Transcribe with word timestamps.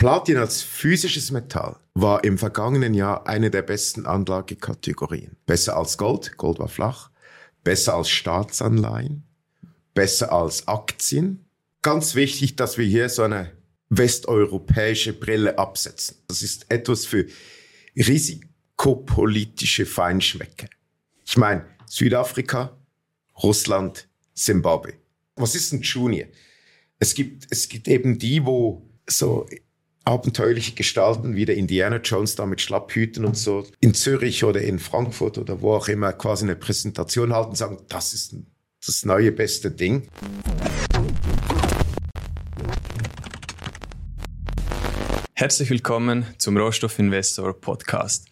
Platin 0.00 0.38
als 0.38 0.62
physisches 0.62 1.30
Metall 1.30 1.76
war 1.92 2.24
im 2.24 2.38
vergangenen 2.38 2.94
Jahr 2.94 3.26
eine 3.26 3.50
der 3.50 3.60
besten 3.60 4.06
Anlagekategorien. 4.06 5.36
Besser 5.44 5.76
als 5.76 5.98
Gold, 5.98 6.38
Gold 6.38 6.58
war 6.58 6.68
flach, 6.68 7.10
besser 7.64 7.96
als 7.96 8.08
Staatsanleihen, 8.08 9.24
besser 9.92 10.32
als 10.32 10.66
Aktien. 10.66 11.44
Ganz 11.82 12.14
wichtig, 12.14 12.56
dass 12.56 12.78
wir 12.78 12.86
hier 12.86 13.10
so 13.10 13.24
eine 13.24 13.52
westeuropäische 13.90 15.12
Brille 15.12 15.58
absetzen. 15.58 16.16
Das 16.28 16.40
ist 16.40 16.64
etwas 16.70 17.04
für 17.04 17.26
risikopolitische 17.94 19.84
Feinschmecke. 19.84 20.70
Ich 21.26 21.36
meine, 21.36 21.66
Südafrika, 21.84 22.74
Russland, 23.42 24.08
Zimbabwe. 24.32 24.94
Was 25.36 25.54
ist 25.54 25.74
ein 25.74 25.82
Junior? 25.82 26.28
Es 26.98 27.12
gibt, 27.12 27.48
es 27.50 27.68
gibt 27.68 27.86
eben 27.86 28.18
die, 28.18 28.46
wo 28.46 28.88
so 29.06 29.46
abenteuerliche 30.04 30.72
Gestalten 30.72 31.36
wie 31.36 31.44
der 31.44 31.56
Indiana 31.56 31.96
Jones 31.96 32.34
da 32.34 32.46
mit 32.46 32.60
Schlapphüten 32.60 33.24
und 33.24 33.36
so 33.36 33.66
in 33.80 33.94
Zürich 33.94 34.44
oder 34.44 34.62
in 34.62 34.78
Frankfurt 34.78 35.38
oder 35.38 35.60
wo 35.60 35.74
auch 35.74 35.88
immer 35.88 36.12
quasi 36.12 36.44
eine 36.44 36.56
Präsentation 36.56 37.32
halten 37.32 37.50
und 37.50 37.56
sagen, 37.56 37.78
das 37.88 38.14
ist 38.14 38.34
das 38.84 39.04
neue 39.04 39.30
beste 39.32 39.70
Ding. 39.70 40.08
Herzlich 45.34 45.70
willkommen 45.70 46.26
zum 46.38 46.56
Rohstoffinvestor 46.56 47.58
Podcast. 47.58 48.26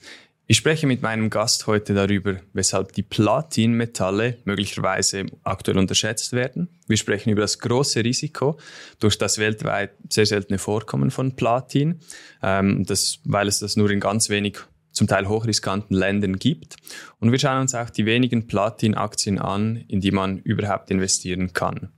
Ich 0.51 0.57
spreche 0.57 0.87
mit 0.87 1.03
meinem 1.03 1.29
Gast 1.29 1.67
heute 1.67 1.93
darüber, 1.93 2.37
weshalb 2.55 2.93
die 2.93 3.03
Platinmetalle 3.03 4.39
möglicherweise 4.47 5.27
aktuell 5.43 5.77
unterschätzt 5.77 6.33
werden. 6.33 6.71
Wir 6.87 6.97
sprechen 6.97 7.29
über 7.29 7.43
das 7.43 7.59
große 7.59 8.03
Risiko 8.03 8.59
durch 8.99 9.19
das 9.19 9.37
weltweit 9.37 9.91
sehr 10.09 10.25
seltene 10.25 10.57
Vorkommen 10.57 11.11
von 11.11 11.37
Platin, 11.37 12.01
ähm, 12.43 12.87
das, 12.87 13.19
weil 13.25 13.47
es 13.47 13.59
das 13.59 13.77
nur 13.77 13.91
in 13.91 14.01
ganz 14.01 14.31
wenig 14.31 14.57
zum 14.91 15.07
Teil 15.07 15.29
hochriskanten 15.29 15.95
Ländern 15.95 16.39
gibt. 16.39 16.77
Und 17.21 17.31
wir 17.31 17.39
schauen 17.39 17.61
uns 17.61 17.75
auch 17.75 17.91
die 17.91 18.07
wenigen 18.07 18.47
Platin-Aktien 18.47 19.39
an, 19.39 19.77
in 19.77 20.01
die 20.01 20.13
man 20.13 20.39
überhaupt 20.39 20.91
investieren 20.91 21.53
kann. 21.53 21.91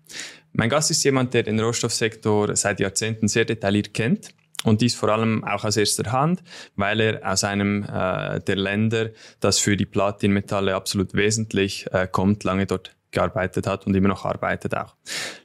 Mein 0.52 0.70
Gast 0.70 0.90
ist 0.90 1.04
jemand, 1.04 1.34
der 1.34 1.44
den 1.44 1.60
Rohstoffsektor 1.60 2.56
seit 2.56 2.80
Jahrzehnten 2.80 3.28
sehr 3.28 3.44
detailliert 3.44 3.94
kennt 3.94 4.34
und 4.64 4.80
dies 4.80 4.94
vor 4.94 5.08
allem 5.08 5.44
auch 5.44 5.64
aus 5.64 5.76
erster 5.76 6.12
Hand, 6.12 6.42
weil 6.76 7.00
er 7.00 7.32
aus 7.32 7.44
einem 7.44 7.84
äh, 7.84 8.40
der 8.40 8.56
Länder, 8.56 9.10
das 9.40 9.58
für 9.58 9.76
die 9.76 9.86
Platinmetalle 9.86 10.74
absolut 10.74 11.14
wesentlich 11.14 11.86
äh, 11.92 12.06
kommt, 12.10 12.44
lange 12.44 12.66
dort 12.66 12.94
gearbeitet 13.10 13.66
hat 13.66 13.86
und 13.86 13.94
immer 13.94 14.08
noch 14.08 14.24
arbeitet 14.24 14.76
auch. 14.76 14.96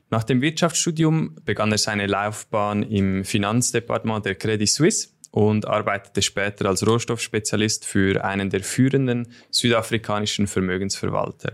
Nach 0.10 0.24
dem 0.24 0.42
Wirtschaftsstudium 0.42 1.36
begann 1.46 1.72
er 1.72 1.78
seine 1.78 2.08
Laufbahn 2.08 2.84
im 2.84 3.26
Finanzdepartement 3.26 4.26
der 4.26 4.36
Credit 4.36 4.70
Suisse 4.70 5.10
und 5.32 5.68
arbeitete 5.68 6.22
später 6.22 6.68
als 6.70 6.86
Rohstoffspezialist 6.88 7.86
für 7.86 8.24
einen 8.24 8.50
der 8.50 8.64
führenden 8.64 9.28
südafrikanischen 9.50 10.48
Vermögensverwalter. 10.48 11.54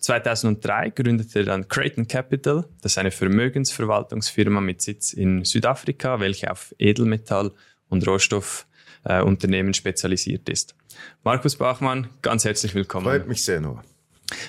2003 0.00 0.90
gründete 0.90 1.40
er 1.40 1.44
dann 1.44 1.68
Creighton 1.68 2.08
Capital, 2.08 2.64
das 2.80 2.92
ist 2.92 2.98
eine 2.98 3.10
Vermögensverwaltungsfirma 3.10 4.60
mit 4.60 4.80
Sitz 4.82 5.12
in 5.12 5.44
Südafrika, 5.44 6.20
welche 6.20 6.50
auf 6.50 6.74
Edelmetall- 6.78 7.52
und 7.88 8.06
Rohstoffunternehmen 8.06 9.72
äh, 9.72 9.74
spezialisiert 9.74 10.48
ist. 10.48 10.74
Markus 11.22 11.56
Bachmann, 11.56 12.08
ganz 12.22 12.44
herzlich 12.44 12.74
willkommen. 12.74 13.04
Freut 13.04 13.28
mich 13.28 13.44
sehr, 13.44 13.60
Noah. 13.60 13.84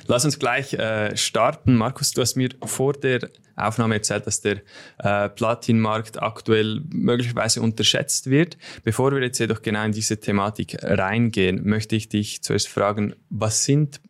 Lass 0.07 0.25
uns 0.25 0.39
gleich 0.39 0.73
äh, 0.73 1.15
starten. 1.17 1.75
Markus, 1.75 2.11
du 2.11 2.21
hast 2.21 2.35
mir 2.35 2.49
vor 2.63 2.93
der 2.93 3.29
Aufnahme 3.55 3.95
erzählt, 3.95 4.27
dass 4.27 4.41
der 4.41 4.61
äh, 4.99 5.29
Platinmarkt 5.29 6.21
aktuell 6.21 6.81
möglicherweise 6.89 7.61
unterschätzt 7.61 8.29
wird. 8.29 8.57
Bevor 8.83 9.11
wir 9.11 9.21
jetzt 9.21 9.39
jedoch 9.39 9.61
genau 9.61 9.83
in 9.83 9.91
diese 9.91 10.19
Thematik 10.19 10.77
reingehen, 10.81 11.67
möchte 11.67 11.95
ich 11.95 12.09
dich 12.09 12.41
zuerst 12.41 12.67
fragen, 12.67 13.15
was 13.29 13.63
sind 13.63 14.01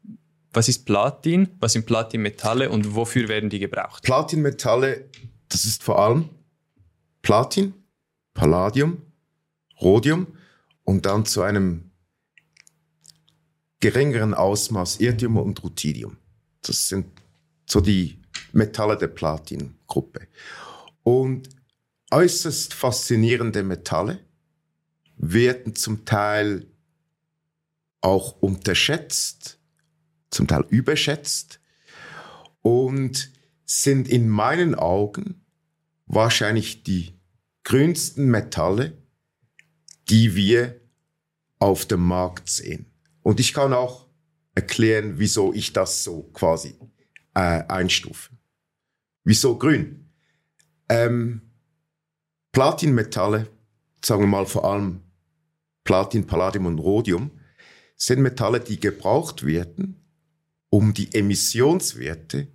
was 0.53 0.67
ist 0.67 0.85
Platin? 0.85 1.49
Was 1.59 1.73
sind 1.73 1.85
Platinmetalle 1.85 2.69
und 2.69 2.95
wofür 2.95 3.27
werden 3.27 3.49
die 3.49 3.59
gebraucht? 3.59 4.03
Platinmetalle, 4.03 5.09
das 5.49 5.65
ist 5.65 5.83
vor 5.83 5.99
allem 5.99 6.29
Platin, 7.21 7.73
Palladium, 8.33 9.01
Rhodium 9.81 10.27
und 10.83 11.05
dann 11.05 11.25
zu 11.25 11.41
einem 11.41 11.91
geringeren 13.79 14.33
Ausmaß 14.33 14.99
Iridium 14.99 15.37
und 15.37 15.63
Ruthenium. 15.63 16.17
Das 16.61 16.87
sind 16.87 17.07
so 17.65 17.81
die 17.81 18.19
Metalle 18.51 18.97
der 18.97 19.07
Platin-Gruppe. 19.07 20.27
Und 21.03 21.49
äußerst 22.11 22.73
faszinierende 22.73 23.63
Metalle 23.63 24.19
werden 25.17 25.75
zum 25.75 26.05
Teil 26.05 26.67
auch 28.01 28.41
unterschätzt 28.41 29.60
zum 30.31 30.47
Teil 30.47 30.65
überschätzt 30.69 31.59
und 32.61 33.31
sind 33.65 34.07
in 34.07 34.29
meinen 34.29 34.75
Augen 34.75 35.45
wahrscheinlich 36.05 36.83
die 36.83 37.13
grünsten 37.63 38.29
Metalle, 38.29 38.97
die 40.09 40.35
wir 40.35 40.81
auf 41.59 41.85
dem 41.85 42.05
Markt 42.05 42.49
sehen. 42.49 42.91
Und 43.21 43.39
ich 43.39 43.53
kann 43.53 43.73
auch 43.73 44.07
erklären, 44.55 45.13
wieso 45.17 45.53
ich 45.53 45.73
das 45.73 46.03
so 46.03 46.23
quasi 46.33 46.75
äh, 47.33 47.63
einstufe. 47.67 48.31
Wieso 49.23 49.57
grün? 49.57 50.11
Ähm, 50.89 51.41
Platinmetalle, 52.51 53.47
sagen 54.03 54.23
wir 54.23 54.27
mal 54.27 54.45
vor 54.45 54.65
allem 54.65 55.01
Platin, 55.83 56.27
Palladium 56.27 56.65
und 56.65 56.79
Rhodium, 56.79 57.31
sind 57.95 58.21
Metalle, 58.21 58.59
die 58.59 58.79
gebraucht 58.79 59.45
werden, 59.45 60.00
um 60.71 60.93
die 60.93 61.13
Emissionswerte 61.13 62.47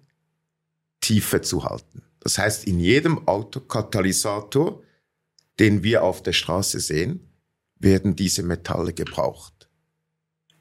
tiefer 1.00 1.42
zu 1.42 1.64
halten. 1.64 2.02
Das 2.20 2.38
heißt, 2.38 2.66
in 2.66 2.80
jedem 2.80 3.28
Autokatalysator, 3.28 4.82
den 5.60 5.84
wir 5.84 6.02
auf 6.02 6.22
der 6.22 6.32
Straße 6.32 6.80
sehen, 6.80 7.30
werden 7.78 8.16
diese 8.16 8.42
Metalle 8.42 8.94
gebraucht. 8.94 9.68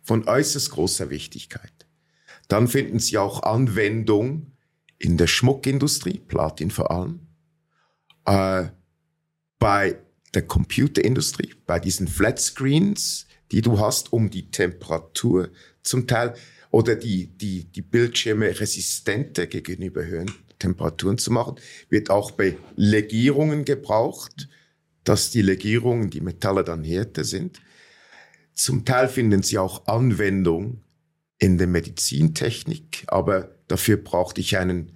Von 0.04 0.28
äußerst 0.28 0.70
großer 0.70 1.10
Wichtigkeit. 1.10 1.88
Dann 2.50 2.68
finden 2.68 3.00
sie 3.00 3.18
auch 3.18 3.42
Anwendung 3.44 4.52
in 5.00 5.18
der 5.18 5.28
Schmuckindustrie, 5.28 6.20
Platin 6.20 6.70
vor 6.70 6.92
allem, 6.92 7.28
äh, 8.26 8.68
bei 9.60 9.98
der 10.34 10.46
Computerindustrie, 10.46 11.56
bei 11.66 11.80
diesen 11.80 12.08
Flatscreens, 12.08 13.28
die 13.52 13.62
du 13.62 13.80
hast, 13.80 14.12
um 14.12 14.30
die 14.30 14.52
Temperatur 14.52 15.50
zum 15.82 16.06
Teil 16.06 16.36
oder 16.72 16.96
die, 16.96 17.28
die, 17.28 17.66
die 17.66 17.81
Bildschirme 17.81 18.59
resistenter 18.59 19.48
gegenüber 19.48 20.06
höheren 20.06 20.31
Temperaturen 20.59 21.18
zu 21.18 21.31
machen, 21.31 21.56
wird 21.90 22.09
auch 22.09 22.31
bei 22.31 22.58
Legierungen 22.76 23.66
gebraucht, 23.66 24.48
dass 25.03 25.31
die 25.31 25.42
Legierungen, 25.42 26.09
die 26.09 26.22
Metalle 26.22 26.64
dann 26.64 26.84
härter 26.84 27.24
sind. 27.24 27.62
Zum 28.53 28.86
Teil 28.86 29.08
finden 29.08 29.44
sie 29.44 29.58
auch 29.58 29.86
Anwendung 29.88 30.81
in 31.38 31.58
der 31.58 31.68
Medizintechnik, 31.68 33.03
aber 33.08 33.56
dafür 33.68 33.97
brauchte 33.97 34.42
ich 34.42 34.58
einen 34.58 34.94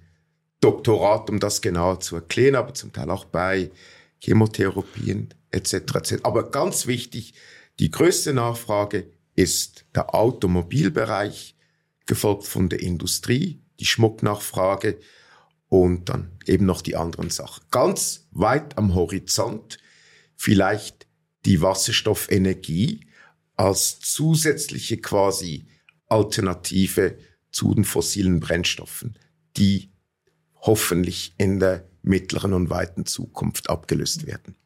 Doktorat, 0.60 1.30
um 1.30 1.40
das 1.40 1.62
genauer 1.62 2.00
zu 2.00 2.16
erklären, 2.16 2.54
aber 2.54 2.74
zum 2.74 2.92
Teil 2.92 3.10
auch 3.10 3.24
bei 3.24 3.70
Chemotherapien 4.18 5.32
etc. 5.50 5.74
etc. 5.74 6.14
Aber 6.22 6.50
ganz 6.50 6.86
wichtig, 6.86 7.34
die 7.78 7.90
größte 7.90 8.34
Nachfrage 8.34 9.06
ist 9.34 9.86
der 9.94 10.14
Automobilbereich, 10.14 11.56
gefolgt 12.06 12.46
von 12.46 12.68
der 12.68 12.80
Industrie, 12.80 13.62
die 13.78 13.86
Schmucknachfrage 13.86 14.98
und 15.68 16.08
dann 16.08 16.32
eben 16.46 16.66
noch 16.66 16.82
die 16.82 16.96
anderen 16.96 17.30
Sachen. 17.30 17.64
Ganz 17.70 18.28
weit 18.32 18.76
am 18.76 18.94
Horizont 18.94 19.78
vielleicht 20.36 21.06
die 21.44 21.62
Wasserstoffenergie 21.62 23.06
als 23.56 24.00
zusätzliche 24.00 24.98
quasi 24.98 25.66
Alternative 26.06 27.18
zu 27.52 27.74
den 27.74 27.84
fossilen 27.84 28.40
Brennstoffen, 28.40 29.18
die 29.56 29.92
hoffentlich 30.56 31.34
in 31.38 31.60
der 31.60 31.88
mittleren 32.02 32.52
und 32.52 32.70
weiten 32.70 33.06
Zukunft 33.06 33.70
abgelöst 33.70 34.26
werden. 34.26 34.56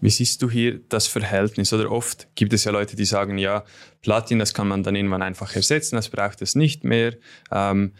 Wie 0.00 0.10
siehst 0.10 0.42
du 0.42 0.50
hier 0.50 0.80
das 0.88 1.06
Verhältnis? 1.06 1.72
Oder 1.72 1.90
oft 1.90 2.28
gibt 2.34 2.52
es 2.52 2.64
ja 2.64 2.72
Leute, 2.72 2.96
die 2.96 3.04
sagen, 3.04 3.38
ja, 3.38 3.64
Platin, 4.00 4.38
das 4.38 4.54
kann 4.54 4.68
man 4.68 4.82
dann 4.82 4.96
irgendwann 4.96 5.22
einfach 5.22 5.54
ersetzen, 5.54 5.96
das 5.96 6.08
braucht 6.08 6.42
es 6.42 6.54
nicht 6.54 6.84
mehr. 6.84 7.14
Ähm, 7.50 7.92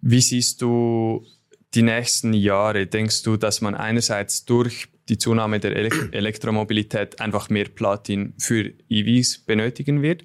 wie 0.00 0.20
siehst 0.20 0.62
du 0.62 1.26
die 1.74 1.82
nächsten 1.82 2.32
Jahre? 2.32 2.86
Denkst 2.86 3.22
du, 3.22 3.36
dass 3.36 3.60
man 3.60 3.74
einerseits 3.74 4.44
durch 4.44 4.88
die 5.08 5.18
Zunahme 5.18 5.60
der 5.60 5.76
Ele 5.76 5.90
Elektromobilität 6.12 7.20
einfach 7.20 7.48
mehr 7.48 7.66
Platin 7.66 8.34
für 8.38 8.72
EVs 8.88 9.38
benötigen 9.38 10.02
wird? 10.02 10.24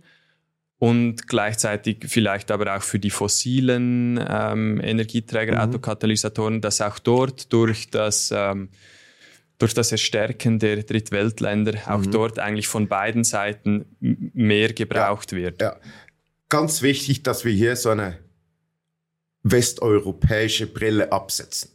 Und 0.77 1.27
gleichzeitig 1.27 2.05
vielleicht 2.07 2.49
aber 2.49 2.75
auch 2.75 2.81
für 2.81 2.97
die 2.97 3.11
fossilen 3.11 4.19
ähm, 4.27 4.81
Energieträger, 4.81 5.53
mhm. 5.53 5.59
Autokatalysatoren, 5.59 6.59
dass 6.59 6.81
auch 6.81 6.97
dort 6.97 7.53
durch 7.53 7.91
das 7.91 8.33
ähm, 8.35 8.69
durch 9.61 9.73
das 9.73 9.91
Erstärken 9.91 10.57
der 10.59 10.83
Drittweltländer 10.83 11.79
auch 11.87 11.99
mhm. 11.99 12.11
dort 12.11 12.39
eigentlich 12.39 12.67
von 12.67 12.87
beiden 12.87 13.23
Seiten 13.23 13.85
mehr 13.99 14.73
gebraucht 14.73 15.31
ja, 15.31 15.37
wird. 15.37 15.61
Ja. 15.61 15.79
Ganz 16.49 16.81
wichtig, 16.81 17.23
dass 17.23 17.45
wir 17.45 17.53
hier 17.53 17.75
so 17.75 17.89
eine 17.89 18.17
westeuropäische 19.43 20.67
Brille 20.67 21.11
absetzen. 21.11 21.71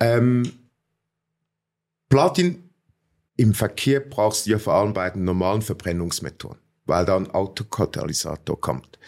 Ähm, 0.00 0.52
Platin 2.08 2.70
im 3.36 3.54
Verkehr 3.54 4.00
brauchst 4.00 4.46
du 4.46 4.50
ja 4.50 4.58
vor 4.58 4.74
allem 4.74 4.92
bei 4.92 5.08
den 5.10 5.24
normalen 5.24 5.62
Verbrennungsmethoden, 5.62 6.58
weil 6.86 7.04
da 7.04 7.16
ein 7.16 7.30
Autokatalysator 7.30 8.60
kommt. 8.60 8.98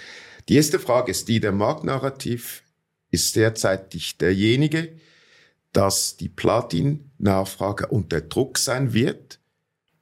Die 0.48 0.56
erste 0.56 0.78
Frage 0.78 1.10
ist 1.10 1.28
die, 1.28 1.40
der 1.40 1.52
Marktnarrativ 1.52 2.62
ist 3.10 3.34
derzeitig 3.36 4.18
derjenige, 4.18 4.96
dass 5.76 6.16
die 6.16 6.30
Platin-Nachfrage 6.30 7.88
unter 7.88 8.22
Druck 8.22 8.56
sein 8.56 8.94
wird, 8.94 9.40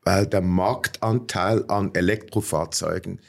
weil 0.03 0.25
der 0.25 0.41
Marktanteil 0.41 1.65
an 1.69 1.93
Elektrofahrzeugen 1.97 3.21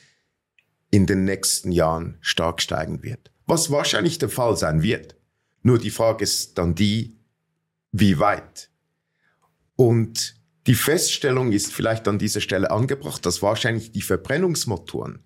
in 0.92 1.08
den 1.08 1.26
nächsten 1.26 1.72
Jahren 1.72 2.20
stark 2.22 2.62
steigen 2.62 3.02
wird. 3.02 3.32
Was 3.48 3.72
wahrscheinlich 3.72 4.20
der 4.20 4.30
Fall 4.30 4.56
sein 4.58 4.84
wird. 4.84 5.16
Nur 5.64 5.80
die 5.80 5.90
Frage 5.90 6.24
ist 6.24 6.60
dann 6.60 6.76
die, 6.76 7.18
wie 7.92 8.20
weit? 8.20 8.70
Und 9.76 10.36
die 10.68 10.76
Feststellung 10.76 11.52
ist 11.52 11.74
vielleicht 11.74 12.08
an 12.08 12.20
dieser 12.20 12.42
Stelle 12.42 12.70
angebracht, 12.70 13.26
dass 13.26 13.42
wahrscheinlich 13.42 13.92
die 13.92 14.04
Verbrennungsmotoren 14.04 15.24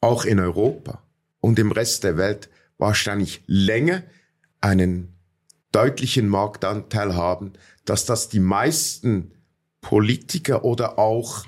auch 0.00 0.24
in 0.24 0.40
Europa 0.40 1.02
und 1.40 1.58
im 1.58 1.70
Rest 1.70 2.04
der 2.04 2.16
Welt 2.16 2.48
wahrscheinlich 2.78 3.42
länger 3.46 4.04
einen 4.62 5.12
deutlichen 5.72 6.28
Marktanteil 6.28 7.14
haben, 7.14 7.54
dass 7.84 8.04
das 8.04 8.28
die 8.28 8.40
meisten 8.40 9.32
Politiker 9.80 10.64
oder 10.64 10.98
auch 10.98 11.44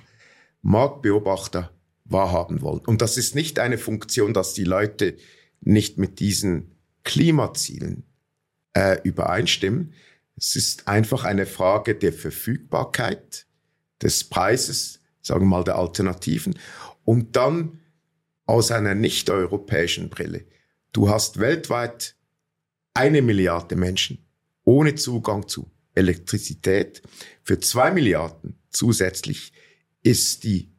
Marktbeobachter 0.62 1.70
wahrhaben 2.04 2.62
wollen. 2.62 2.80
Und 2.80 3.02
das 3.02 3.16
ist 3.16 3.34
nicht 3.34 3.58
eine 3.58 3.78
Funktion, 3.78 4.34
dass 4.34 4.54
die 4.54 4.64
Leute 4.64 5.16
nicht 5.60 5.98
mit 5.98 6.20
diesen 6.20 6.72
Klimazielen 7.04 8.04
äh, 8.72 8.98
übereinstimmen. 9.02 9.94
Es 10.36 10.56
ist 10.56 10.88
einfach 10.88 11.24
eine 11.24 11.46
Frage 11.46 11.94
der 11.94 12.12
Verfügbarkeit, 12.12 13.46
des 14.02 14.24
Preises, 14.24 15.00
sagen 15.22 15.42
wir 15.42 15.46
mal 15.46 15.64
der 15.64 15.76
Alternativen. 15.76 16.58
Und 17.04 17.36
dann 17.36 17.80
aus 18.46 18.70
einer 18.70 18.94
nicht-europäischen 18.94 20.10
Brille. 20.10 20.44
Du 20.92 21.08
hast 21.08 21.40
weltweit 21.40 22.13
eine 22.94 23.22
Milliarde 23.22 23.76
Menschen 23.76 24.24
ohne 24.64 24.94
Zugang 24.94 25.46
zu 25.48 25.70
Elektrizität. 25.94 27.02
Für 27.42 27.60
zwei 27.60 27.90
Milliarden 27.90 28.58
zusätzlich 28.70 29.52
ist 30.02 30.44
die 30.44 30.72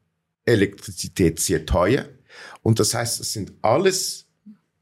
Elektrizität 0.46 1.40
sehr 1.40 1.66
teuer. 1.66 2.10
Und 2.62 2.80
das 2.80 2.94
heißt, 2.94 3.20
es 3.20 3.34
sind 3.34 3.54
alles 3.62 4.28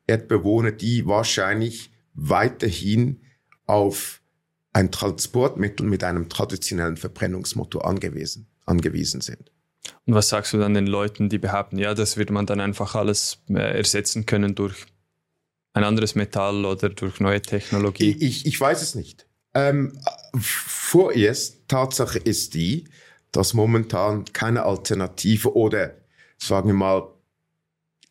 Erdbewohner, 0.07 0.71
die 0.71 1.05
wahrscheinlich 1.05 1.91
weiterhin 2.13 3.21
auf 3.65 4.21
ein 4.73 4.91
Transportmittel 4.91 5.85
mit 5.85 6.03
einem 6.03 6.29
traditionellen 6.29 6.97
Verbrennungsmotor 6.97 7.85
angewiesen, 7.85 8.47
angewiesen 8.65 9.21
sind. 9.21 9.51
Und 10.05 10.15
was 10.15 10.29
sagst 10.29 10.53
du 10.53 10.57
dann 10.57 10.73
den 10.73 10.87
Leuten, 10.87 11.29
die 11.29 11.37
behaupten, 11.37 11.77
ja, 11.77 11.93
das 11.93 12.17
wird 12.17 12.31
man 12.31 12.45
dann 12.45 12.59
einfach 12.59 12.95
alles 12.95 13.43
äh, 13.49 13.77
ersetzen 13.77 14.25
können 14.25 14.55
durch 14.55 14.85
ein 15.73 15.83
anderes 15.83 16.15
Metall 16.15 16.65
oder 16.65 16.89
durch 16.89 17.19
neue 17.19 17.41
Technologie? 17.41 18.15
Ich, 18.19 18.45
ich 18.45 18.59
weiß 18.59 18.81
es 18.81 18.95
nicht. 18.95 19.25
Ähm, 19.53 19.99
vorerst, 20.39 21.67
Tatsache 21.67 22.19
ist 22.19 22.53
die, 22.53 22.85
dass 23.31 23.53
momentan 23.53 24.25
keine 24.25 24.63
Alternative 24.63 25.55
oder 25.55 25.95
sagen 26.37 26.69
wir 26.69 26.75
mal 26.75 27.07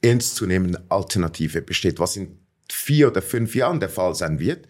ernstzunehmende 0.03 0.85
Alternative 0.89 1.63
besteht. 1.63 2.01
Was 2.01 2.17
in 2.17 2.39
vier 2.71 3.09
oder 3.09 3.23
fünf 3.23 3.55
Jahren 3.55 3.81
der 3.81 3.89
Fall 3.89 4.15
sein 4.15 4.39
wird, 4.39 4.67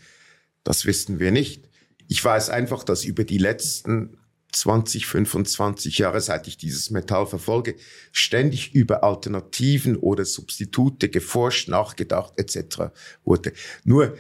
das 0.64 0.84
wissen 0.84 1.18
wir 1.18 1.30
nicht. 1.30 1.68
Ich 2.08 2.22
weiß 2.22 2.50
einfach, 2.50 2.84
dass 2.84 3.04
über 3.04 3.24
die 3.24 3.38
letzten 3.38 4.18
20, 4.52 5.06
25 5.06 5.98
Jahre, 5.98 6.20
seit 6.20 6.46
ich 6.46 6.56
dieses 6.56 6.90
Metall 6.90 7.26
verfolge, 7.26 7.76
ständig 8.12 8.74
über 8.74 9.02
Alternativen 9.02 9.96
oder 9.96 10.24
Substitute 10.24 11.08
geforscht, 11.08 11.68
nachgedacht 11.68 12.34
etc. 12.38 12.92
wurde. 13.24 13.52
Nur 13.84 14.16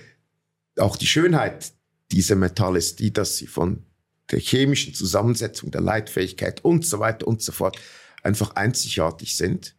auch 0.78 0.96
die 0.96 1.06
Schönheit 1.06 1.72
dieser 2.10 2.36
Metalle 2.36 2.78
ist 2.78 2.98
die, 2.98 3.12
dass 3.12 3.36
sie 3.36 3.46
von 3.46 3.84
der 4.30 4.40
chemischen 4.40 4.94
Zusammensetzung, 4.94 5.70
der 5.70 5.82
Leitfähigkeit 5.82 6.64
und 6.64 6.86
so 6.86 6.98
weiter 6.98 7.28
und 7.28 7.42
so 7.42 7.52
fort 7.52 7.78
einfach 8.22 8.56
einzigartig 8.56 9.36
sind 9.36 9.76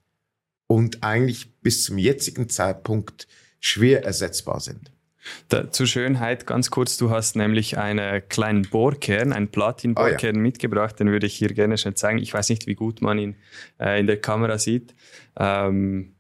und 0.68 1.04
eigentlich 1.04 1.60
bis 1.62 1.84
zum 1.84 1.98
jetzigen 1.98 2.50
Zeitpunkt 2.50 3.28
schwer 3.60 4.04
ersetzbar 4.04 4.60
sind. 4.60 4.93
Da, 5.48 5.72
zur 5.72 5.88
Schönheit 5.88 6.46
ganz 6.48 6.70
kurz, 6.70 6.98
du 6.98 7.10
hast 7.10 7.36
nämlich 7.36 7.78
einen 7.78 8.28
kleinen 8.30 8.64
Bohrkern, 8.64 9.34
einen 9.34 9.50
Platin-Bohrkern 9.50 10.36
oh, 10.36 10.38
ja. 10.38 10.42
mitgebracht, 10.42 11.00
den 11.00 11.12
würde 11.12 11.28
ich 11.28 11.36
hier 11.36 11.50
gerne 11.50 11.78
schnell 11.78 11.94
zeigen. 11.94 12.20
Ich 12.20 12.34
weiß 12.34 12.50
nicht, 12.50 12.68
wie 12.68 12.76
gut 12.76 13.02
man 13.02 13.18
ihn 13.18 13.36
äh, 13.80 14.00
in 14.00 14.08
der 14.08 14.20
Kamera 14.20 14.58
sieht. 14.58 14.94
Ähm, 15.38 16.14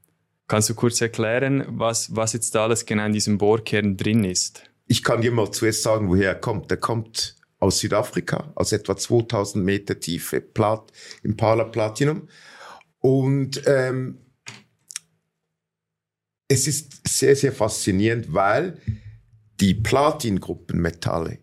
kannst 0.47 0.69
du 0.69 0.75
kurz 0.75 1.01
erklären, 1.01 1.65
was, 1.67 2.15
was 2.15 2.33
jetzt 2.33 2.55
da 2.55 2.63
alles 2.63 2.85
genau 2.85 3.05
in 3.05 3.13
diesem 3.13 3.37
Bohrkern 3.37 3.97
drin 3.97 4.23
ist? 4.23 4.63
Ich 4.87 5.03
kann 5.03 5.21
dir 5.21 5.31
mal 5.31 5.51
zuerst 5.51 5.83
sagen, 5.83 6.09
woher 6.09 6.29
er 6.29 6.35
kommt. 6.35 6.69
Der 6.69 6.77
kommt 6.77 7.35
aus 7.59 7.79
Südafrika, 7.79 8.51
aus 8.55 8.73
etwa 8.73 8.95
2000 8.97 9.63
Meter 9.63 9.99
Tiefe, 9.99 10.41
Plat, 10.41 10.91
Impala 11.23 11.63
Platinum. 11.63 12.27
Und 12.99 13.61
ähm, 13.65 14.17
es 16.53 16.67
ist 16.67 17.07
sehr, 17.07 17.35
sehr 17.35 17.51
faszinierend, 17.51 18.31
weil 18.31 18.79
die 19.59 19.73
Platingruppenmetalle 19.73 21.39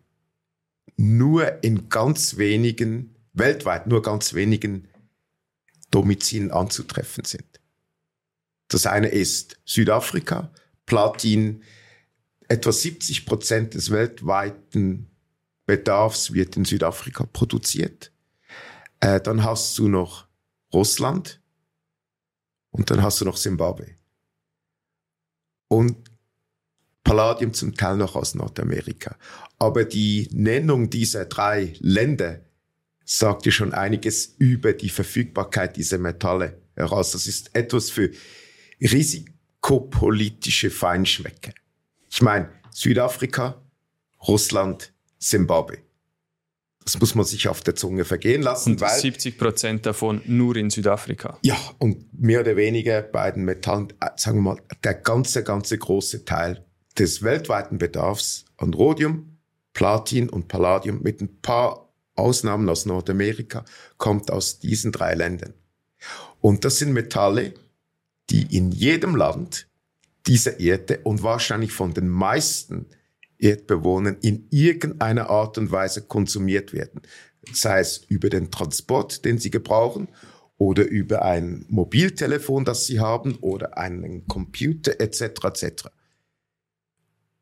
nur 0.97 1.65
in 1.65 1.89
ganz 1.89 2.37
wenigen, 2.37 3.17
weltweit 3.33 3.89
nur 3.89 4.03
ganz 4.03 4.35
wenigen 4.35 4.89
Domizilen 5.91 6.53
anzutreffen 6.53 7.25
sind. 7.25 7.61
Das 8.69 8.87
eine 8.87 9.09
ist 9.09 9.59
Südafrika, 9.65 10.53
Platin, 10.87 11.65
etwa 12.47 12.71
70 12.71 13.27
Prozent 13.27 13.75
des 13.75 13.91
weltweiten 13.91 15.11
Bedarfs 15.67 16.33
wird 16.33 16.57
in 16.57 16.65
Südafrika 16.65 17.27
produziert. 17.27 18.13
Äh, 19.01 19.21
dann 19.21 19.43
hast 19.43 19.77
du 19.79 19.89
noch 19.89 20.29
Russland 20.73 21.41
und 22.71 22.91
dann 22.93 23.03
hast 23.03 23.21
du 23.21 23.25
noch 23.25 23.37
Zimbabwe 23.37 24.00
und 25.71 25.97
Palladium 27.05 27.55
zum 27.55 27.75
Teil 27.75 27.97
noch 27.97 28.17
aus 28.17 28.35
Nordamerika. 28.35 29.17
Aber 29.59 29.85
die 29.85 30.29
Nennung 30.33 30.91
dieser 30.91 31.25
drei 31.25 31.75
Länder 31.79 32.41
sagt 33.05 33.47
dir 33.47 33.53
schon 33.53 33.73
einiges 33.73 34.35
über 34.39 34.73
die 34.73 34.89
Verfügbarkeit 34.89 35.77
dieser 35.77 35.99
Metalle 35.99 36.61
heraus. 36.75 37.13
Das 37.13 37.27
ist 37.27 37.55
etwas 37.55 37.89
für 37.89 38.11
risikopolitische 38.81 40.71
Feinschmecker. 40.71 41.53
Ich 42.11 42.21
meine, 42.21 42.51
Südafrika, 42.73 43.63
Russland, 44.27 44.93
Zimbabwe. 45.19 45.79
Das 46.85 46.99
muss 46.99 47.15
man 47.15 47.25
sich 47.25 47.49
auf 47.49 47.61
der 47.61 47.75
Zunge 47.77 48.05
vergehen 48.05 48.43
lassen. 48.43 48.73
Und 48.73 48.81
weil, 48.81 48.99
70 48.99 49.39
Prozent 49.39 49.87
davon 49.87 50.23
nur 50.25 50.57
in 50.57 50.71
Südafrika. 50.71 51.39
Ja, 51.43 51.57
und 51.79 52.19
mehr 52.19 52.41
oder 52.41 52.57
weniger 52.57 53.03
bei 53.03 53.31
den 53.31 53.45
Metallen, 53.45 53.93
äh, 54.01 54.09
sagen 54.17 54.39
wir 54.39 54.55
mal, 54.55 54.63
der 54.83 54.95
ganze, 54.95 55.45
ganze 55.45 55.77
große 55.77 56.25
Teil 56.25 56.65
des 56.99 57.23
weltweiten 57.23 57.79
Bedarfs 57.79 58.45
an 58.57 58.75
Rhodium, 58.75 59.37
Platin 59.73 60.29
und 60.29 60.49
Palladium 60.49 61.03
mit 61.03 61.21
ein 61.21 61.41
paar 61.41 61.91
Ausnahmen 62.15 62.69
aus 62.69 62.87
Nordamerika 62.87 63.65
kommt 63.97 64.31
aus 64.31 64.59
diesen 64.59 64.93
drei 64.93 65.15
Ländern. 65.15 65.55
Und 66.41 66.65
das 66.65 66.79
sind 66.79 66.93
Metalle, 66.93 67.55
die 68.31 68.57
in 68.57 68.73
jedem 68.73 69.17
Land 69.17 69.69
dieser 70.27 70.61
Erde 70.61 71.01
und 71.05 71.23
wahrscheinlich 71.23 71.73
von 71.73 71.95
den 71.95 72.09
meisten 72.09 72.87
Erdbewohnern 73.41 74.19
in 74.21 74.47
irgendeiner 74.51 75.31
Art 75.31 75.59
und 75.59 75.73
Weise 75.73 76.03
konsumiert 76.03 76.73
werden. 76.73 77.03
Sei 77.53 77.81
es 77.81 77.99
über 78.09 78.29
den 78.29 78.51
Transport, 78.51 79.25
den 79.25 79.39
sie 79.39 79.51
gebrauchen, 79.51 80.09
oder 80.59 80.85
über 80.85 81.23
ein 81.23 81.65
Mobiltelefon, 81.69 82.67
das 82.67 82.85
sie 82.85 83.01
haben, 83.01 83.37
oder 83.37 83.79
einen 83.79 84.27
Computer 84.27 85.01
etc. 85.01 85.23
etc. 85.45 85.85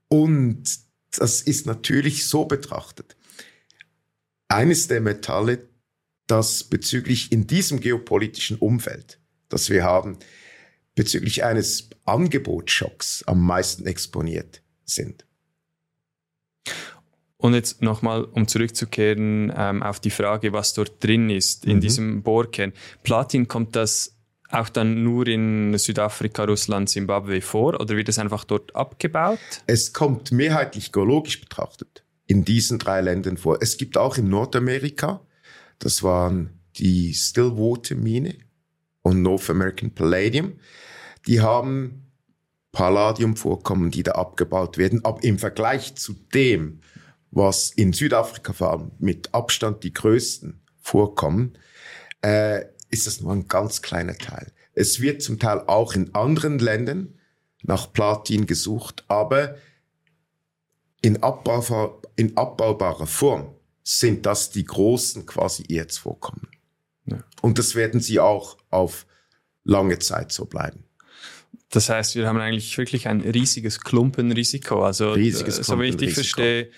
Und 0.07 0.63
das 1.11 1.43
ist 1.43 1.67
natürlich 1.67 2.29
so 2.29 2.45
betrachtet. 2.45 3.17
Eines 4.47 4.87
der 4.87 5.01
Metalle, 5.01 5.69
das 6.29 6.65
bezüglich 6.65 7.33
in 7.33 7.47
diesem 7.47 7.81
geopolitischen 7.81 8.59
Umfeld, 8.59 9.19
das 9.49 9.69
wir 9.69 9.83
haben, 9.83 10.19
bezüglich 10.95 11.45
eines 11.45 11.91
Angebotsschocks 12.05 13.25
am 13.27 13.45
meisten 13.45 13.87
exponiert 13.87 14.63
sind. 14.85 15.28
Und 17.37 17.55
jetzt 17.55 17.83
nochmal, 17.83 18.25
um 18.25 18.49
zurückzukehren 18.49 19.53
ähm, 19.57 19.83
auf 19.83 20.01
die 20.01 20.11
Frage, 20.11 20.53
was 20.53 20.75
dort 20.75 21.03
drin 21.03 21.31
ist, 21.31 21.65
in 21.67 21.77
mhm. 21.77 21.81
diesem 21.81 22.23
Bohrkern. 22.23 22.73
Platin, 23.05 23.47
kommt 23.47 23.77
das 23.77 24.17
auch 24.51 24.69
dann 24.69 25.05
nur 25.05 25.27
in 25.29 25.77
Südafrika, 25.77 26.45
Russland, 26.45 26.89
Zimbabwe 26.89 27.41
vor 27.41 27.81
oder 27.81 27.97
wird 27.97 28.09
es 28.09 28.19
einfach 28.19 28.45
dort 28.45 28.75
abgebaut? 28.75 29.39
Es 29.67 29.93
kommt 29.93 30.33
mehrheitlich 30.33 30.91
geologisch 30.91 31.41
betrachtet 31.41 32.03
in 32.27 32.45
diesen 32.45 32.79
drei 32.79 33.01
Ländern 33.01 33.37
vor. 33.37 33.59
Es 33.61 33.77
gibt 33.77 33.97
auch 33.97 34.17
in 34.17 34.29
Nordamerika, 34.29 35.21
das 35.79 36.03
waren 36.03 36.61
die 36.77 37.15
Stillwater-Mine 37.15 38.35
und 39.03 39.23
North 39.23 39.51
American 39.51 39.91
Palladium, 39.91 40.55
die 41.27 41.41
haben 41.41 42.08
Palladiumvorkommen, 42.79 43.91
die 43.91 44.05
da 44.05 44.13
abgebaut 44.13 44.79
werden, 44.79 45.05
aber 45.05 45.25
im 45.25 45.41
Vergleich 45.41 45.97
zu 45.97 46.13
dem, 46.33 46.81
was 47.33 47.73
in 47.73 47.93
Südafrika 47.93 48.53
vor 48.53 48.71
allem 48.71 48.93
mit 49.01 49.35
Abstand 49.35 49.83
die 49.83 49.93
größten 49.93 50.63
vorkommen, 50.81 51.59
äh, 52.23 52.67
ist 52.89 53.09
das 53.09 53.21
nur 53.21 53.33
ein 53.33 53.49
ganz 53.49 53.83
kleiner 53.83 54.17
Teil. 54.17 54.53
Es 54.75 55.01
wird 55.01 55.23
zum 55.23 55.41
Teil 55.41 55.65
auch 55.67 55.95
in 55.95 56.15
anderen 56.15 56.61
Ländern 56.61 57.19
nach 57.65 57.93
Platin 57.93 58.47
gesucht, 58.47 59.05
aber 59.09 59.57
in, 61.03 61.21
abbaubar, 61.21 62.01
in 62.15 62.37
abbaubarer 62.37 63.09
Form 63.09 63.57
sind 63.83 64.25
das 64.25 64.51
die 64.51 64.65
großen 64.65 65.27
quasi 65.27 65.65
Erzvorkommen. 65.69 66.47
Ja. 67.07 67.25
Und 67.43 67.59
das 67.59 67.75
werden 67.75 67.99
sie 67.99 68.21
auch 68.21 68.57
auf 68.71 69.05
lange 69.65 69.99
Zeit 69.99 70.31
so 70.31 70.45
bleiben. 70.45 70.85
Das 71.71 71.91
heißt, 71.91 72.17
wir 72.17 72.27
haben 72.27 72.39
eigentlich 72.39 72.77
wirklich 72.79 73.09
ein 73.09 73.21
riesiges 73.21 73.81
Klumpenrisiko. 73.81 74.85
Also, 74.85 75.13
riesiges 75.13 75.57
so 75.57 75.79
wie 75.81 75.89
ich 75.89 75.97
dich 75.97 76.15
verstehe, 76.15 76.71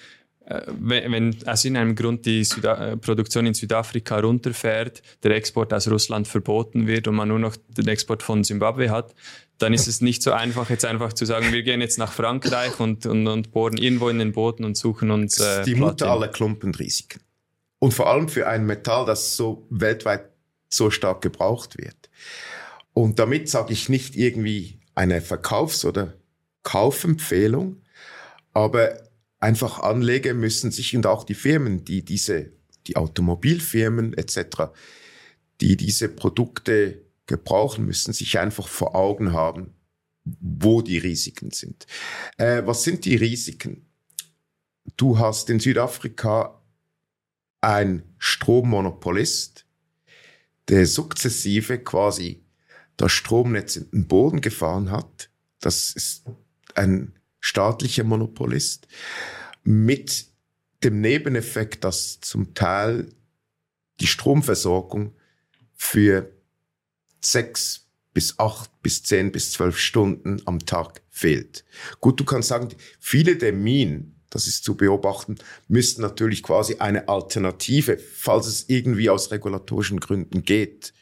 äh, 0.51 0.63
wenn 0.81 1.37
aus 1.47 1.65
irgendeinem 1.65 1.95
Grund 1.95 2.27
die 2.27 2.43
Süda 2.43 2.93
äh, 2.93 2.97
Produktion 2.97 3.47
in 3.47 3.55
Südafrika 3.55 4.19
runterfährt, 4.19 5.01
der 5.23 5.31
Export 5.37 5.73
aus 5.73 5.89
Russland 5.89 6.27
verboten 6.27 6.89
wird 6.89 7.07
und 7.07 7.15
man 7.15 7.29
nur 7.29 7.39
noch 7.39 7.57
den 7.69 7.87
Export 7.87 8.23
von 8.25 8.43
Zimbabwe 8.43 8.91
hat, 8.91 9.15
dann 9.59 9.73
ist 9.73 9.87
es 9.87 10.01
nicht 10.01 10.23
so 10.23 10.33
einfach, 10.33 10.69
jetzt 10.71 10.85
einfach 10.85 11.13
zu 11.13 11.25
sagen, 11.25 11.53
wir 11.53 11.63
gehen 11.63 11.81
jetzt 11.81 11.99
nach 11.99 12.13
Frankreich 12.13 12.81
und, 12.81 13.07
und, 13.07 13.29
und 13.29 13.53
bohren 13.53 13.77
irgendwo 13.77 14.09
in 14.09 14.19
den 14.19 14.33
Boden 14.33 14.65
und 14.65 14.77
suchen 14.77 15.13
uns. 15.13 15.39
Äh, 15.39 15.43
das 15.43 15.59
ist 15.59 15.67
die 15.67 15.75
Mutter 15.77 16.11
aller 16.11 16.29
Klumpenrisiken. 16.29 17.21
Und 17.79 17.95
vor 17.95 18.11
allem 18.11 18.29
für 18.29 18.49
ein 18.49 18.67
Metall, 18.67 19.07
das 19.07 19.37
so 19.37 19.67
weltweit 19.71 20.31
so 20.69 20.91
stark 20.91 21.21
gebraucht 21.23 21.79
wird. 21.79 22.11
Und 22.93 23.19
damit 23.19 23.49
sage 23.49 23.73
ich 23.73 23.89
nicht 23.89 24.17
irgendwie 24.17 24.80
eine 24.95 25.21
Verkaufs- 25.21 25.85
oder 25.85 26.15
Kaufempfehlung, 26.63 27.83
aber 28.53 29.03
einfach 29.39 29.81
Anleger 29.81 30.35
müssen 30.35 30.71
sich 30.71 30.95
und 30.95 31.07
auch 31.07 31.25
die 31.25 31.35
Firmen, 31.35 31.85
die 31.85 32.05
diese, 32.05 32.53
die 32.87 32.97
Automobilfirmen 32.97 34.15
etc., 34.15 34.73
die 35.61 35.77
diese 35.77 36.09
Produkte 36.09 37.03
gebrauchen, 37.27 37.85
müssen 37.85 38.13
sich 38.13 38.39
einfach 38.39 38.69
vor 38.69 38.95
Augen 38.95 39.33
haben, 39.33 39.75
wo 40.25 40.83
die 40.83 40.99
Risiken 40.99 41.51
sind. 41.51 41.87
Äh, 42.37 42.63
was 42.67 42.83
sind 42.83 43.05
die 43.05 43.17
Risiken? 43.17 43.87
Du 44.97 45.19
hast 45.19 45.49
in 45.51 45.61
Südafrika 45.61 46.61
ein 47.61 48.03
Strommonopolist, 48.19 49.67
der 50.69 50.87
sukzessive 50.87 51.79
quasi 51.79 52.43
das 53.01 53.13
Stromnetz 53.13 53.77
in 53.77 53.91
den 53.91 54.09
Boden 54.09 54.43
gefahren 54.43 54.91
hat. 54.91 55.31
Das 55.61 55.93
ist 55.93 56.25
ein 56.75 57.15
staatlicher 57.41 58.05
Monopolist, 58.05 58.89
mit 59.63 60.27
dem 60.85 61.01
Nebeneffekt, 61.01 61.85
dass 61.85 62.21
zum 62.21 62.53
Teil 62.53 63.09
die 64.01 64.07
Stromversorgung 64.07 65.15
für 65.75 66.31
sechs 67.23 67.87
bis 68.13 68.39
acht 68.39 68.71
bis 68.83 69.03
zehn 69.03 69.33
bis 69.33 69.53
zwölf 69.53 69.79
Stunden 69.79 70.43
am 70.45 70.59
Tag 70.59 71.01
fehlt. 71.09 71.65
Gut, 72.01 72.21
du 72.21 72.25
kannst 72.25 72.49
sagen, 72.49 72.69
viele 72.99 73.37
der 73.37 73.55
Minen, 73.55 74.21
das 74.29 74.47
ist 74.47 74.63
zu 74.65 74.77
beobachten, 74.77 75.37
müssten 75.69 76.03
natürlich 76.03 76.43
quasi 76.43 76.77
eine 76.77 77.09
Alternative, 77.09 77.97
falls 77.97 78.47
es 78.47 78.69
irgendwie 78.69 79.09
aus 79.09 79.31
regulatorischen 79.31 80.01
Gründen 80.01 80.43
geht, 80.43 80.93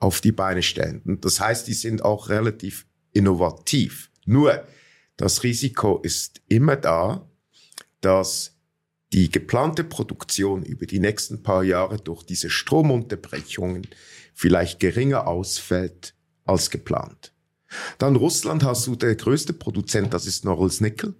auf 0.00 0.20
die 0.20 0.32
Beine 0.32 0.62
stellen. 0.62 1.02
Und 1.04 1.24
das 1.24 1.38
heißt, 1.38 1.68
die 1.68 1.74
sind 1.74 2.02
auch 2.02 2.28
relativ 2.28 2.86
innovativ. 3.12 4.10
Nur, 4.24 4.64
das 5.16 5.42
Risiko 5.42 5.98
ist 5.98 6.40
immer 6.48 6.76
da, 6.76 7.28
dass 8.00 8.56
die 9.12 9.30
geplante 9.30 9.84
Produktion 9.84 10.62
über 10.62 10.86
die 10.86 11.00
nächsten 11.00 11.42
paar 11.42 11.62
Jahre 11.62 11.98
durch 11.98 12.22
diese 12.22 12.48
Stromunterbrechungen 12.48 13.86
vielleicht 14.34 14.80
geringer 14.80 15.26
ausfällt 15.26 16.14
als 16.44 16.70
geplant. 16.70 17.32
Dann 17.98 18.16
Russland 18.16 18.64
hast 18.64 18.86
du 18.86 18.96
der 18.96 19.14
größte 19.14 19.52
Produzent, 19.52 20.14
das 20.14 20.26
ist 20.26 20.44
Norilsk 20.44 20.80
Nickel. 20.80 21.14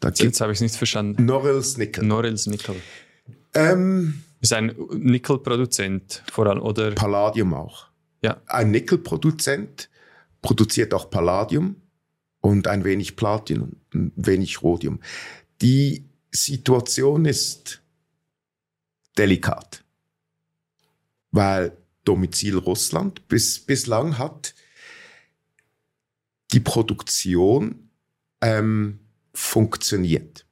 Da 0.00 0.10
Jetzt 0.10 0.40
habe 0.40 0.52
ich 0.52 0.58
es 0.58 0.62
nicht 0.62 0.76
verstanden. 0.76 1.24
Norilsk 1.24 1.78
Nickel. 1.78 2.04
Norilsk 2.04 2.48
Nickel. 2.48 2.76
Ähm, 3.54 4.22
ist 4.40 4.52
ein 4.52 4.74
Nickelproduzent 4.92 6.22
vor 6.30 6.46
allem, 6.46 6.60
oder? 6.60 6.90
Palladium 6.92 7.54
auch. 7.54 7.91
Ja. 8.22 8.40
Ein 8.46 8.70
Nickelproduzent 8.70 9.90
produziert 10.40 10.94
auch 10.94 11.10
Palladium 11.10 11.76
und 12.40 12.66
ein 12.68 12.84
wenig 12.84 13.16
Platin 13.16 13.62
und 13.62 13.94
ein 13.94 14.12
wenig 14.16 14.62
Rhodium. 14.62 15.00
Die 15.60 16.04
Situation 16.30 17.24
ist 17.24 17.82
delikat, 19.18 19.84
weil 21.30 21.76
Domizil 22.04 22.58
Russland 22.58 23.28
bis, 23.28 23.60
bislang 23.60 24.18
hat 24.18 24.54
die 26.52 26.60
Produktion 26.60 27.90
ähm, 28.40 29.00
funktioniert. 29.34 30.46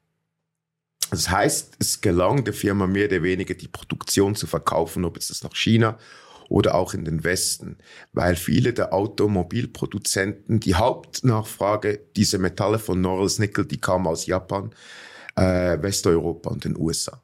Das 1.11 1.29
heißt, 1.29 1.75
es 1.81 2.01
gelang 2.01 2.45
der 2.45 2.55
Firma 2.55 2.87
mehr 2.87 3.07
oder 3.07 3.23
weniger 3.23 3.55
die 3.55 3.69
Produktion 3.69 4.37
zu 4.37 4.47
verkaufen, 4.47 5.05
ob 5.05 5.17
es 5.17 5.29
das 5.29 5.43
nach 5.43 5.55
China 5.55 5.99
oder 6.51 6.75
auch 6.75 6.95
in 6.95 7.05
den 7.05 7.23
Westen, 7.23 7.79
weil 8.13 8.35
viele 8.35 8.73
der 8.73 8.93
Automobilproduzenten 8.93 10.59
die 10.59 10.75
Hauptnachfrage 10.75 12.01
dieser 12.17 12.39
Metalle 12.39 12.81
von 12.81 13.01
Norilsk 13.01 13.39
Nickel, 13.39 13.65
die 13.65 13.81
kam 13.81 14.07
aus 14.09 14.27
Japan, 14.27 14.75
äh, 15.37 15.81
Westeuropa 15.81 16.51
und 16.51 16.65
den 16.65 16.77
USA. 16.77 17.23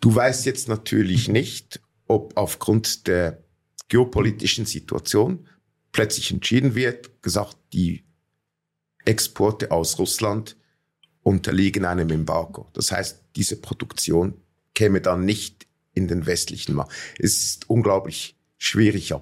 Du 0.00 0.14
weißt 0.14 0.46
jetzt 0.46 0.68
natürlich 0.68 1.28
nicht, 1.28 1.80
ob 2.06 2.36
aufgrund 2.36 3.08
der 3.08 3.42
geopolitischen 3.88 4.64
Situation 4.64 5.48
plötzlich 5.90 6.30
entschieden 6.30 6.76
wird, 6.76 7.20
gesagt, 7.20 7.56
die 7.72 8.04
Exporte 9.04 9.72
aus 9.72 9.98
Russland 9.98 10.56
unterliegen 11.24 11.84
einem 11.84 12.10
Embargo. 12.10 12.68
Das 12.74 12.92
heißt, 12.92 13.24
diese 13.34 13.60
Produktion 13.60 14.34
käme 14.74 15.00
dann 15.00 15.24
nicht 15.24 15.66
in 15.94 16.06
den 16.06 16.26
westlichen 16.26 16.74
Markt. 16.74 16.92
Es 17.18 17.42
ist 17.42 17.68
unglaublich 17.68 18.36
schwierig 18.62 19.12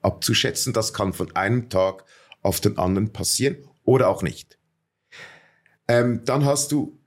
abzuschätzen. 0.00 0.72
Das 0.72 0.94
kann 0.94 1.12
von 1.12 1.36
einem 1.36 1.68
Tag 1.68 2.04
auf 2.40 2.60
den 2.60 2.78
anderen 2.78 3.12
passieren 3.12 3.58
oder 3.84 4.08
auch 4.08 4.22
nicht. 4.22 4.58
Ähm, 5.88 6.24
dann 6.24 6.46
hast 6.46 6.72
du 6.72 6.98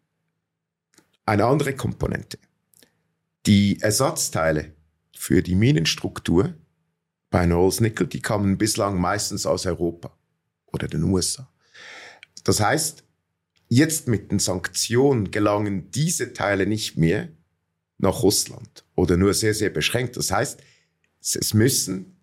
eine 1.26 1.46
andere 1.46 1.76
Komponente. 1.76 2.38
Die 3.48 3.82
Ersatzteile 3.82 4.76
für 5.16 5.42
die 5.42 5.56
Minenstruktur 5.56 6.54
bei 7.32 7.46
Knowles 7.46 7.80
Nickel, 7.80 8.06
die 8.06 8.22
kamen 8.22 8.60
bislang 8.60 9.00
meistens 9.00 9.48
aus 9.48 9.66
Europa 9.66 10.16
oder 10.68 10.88
den 10.88 11.04
USA. 11.04 11.52
Das 12.44 12.60
heißt, 12.60 13.04
jetzt 13.70 14.08
mit 14.08 14.32
den 14.32 14.40
Sanktionen 14.40 15.32
gelangen 15.32 15.90
diese 15.90 16.34
Teile 16.34 16.68
nicht 16.68 16.96
mehr 16.98 17.30
nach 17.98 18.22
Russland 18.22 18.86
oder 18.94 19.18
nur 19.18 19.34
sehr, 19.34 19.56
sehr 19.56 19.72
beschränkt. 19.72 20.18
Das 20.18 20.32
heißt, 20.32 20.62
es 21.22 21.54
müssen, 21.54 22.18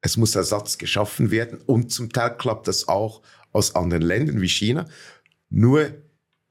es 0.00 0.16
muss 0.16 0.34
Ersatz 0.34 0.78
geschaffen 0.78 1.30
werden 1.30 1.60
und 1.66 1.92
zum 1.92 2.12
Teil 2.12 2.36
klappt 2.36 2.68
das 2.68 2.88
auch 2.88 3.22
aus 3.52 3.74
anderen 3.74 4.02
Ländern 4.02 4.40
wie 4.40 4.48
China. 4.48 4.88
Nur 5.50 5.92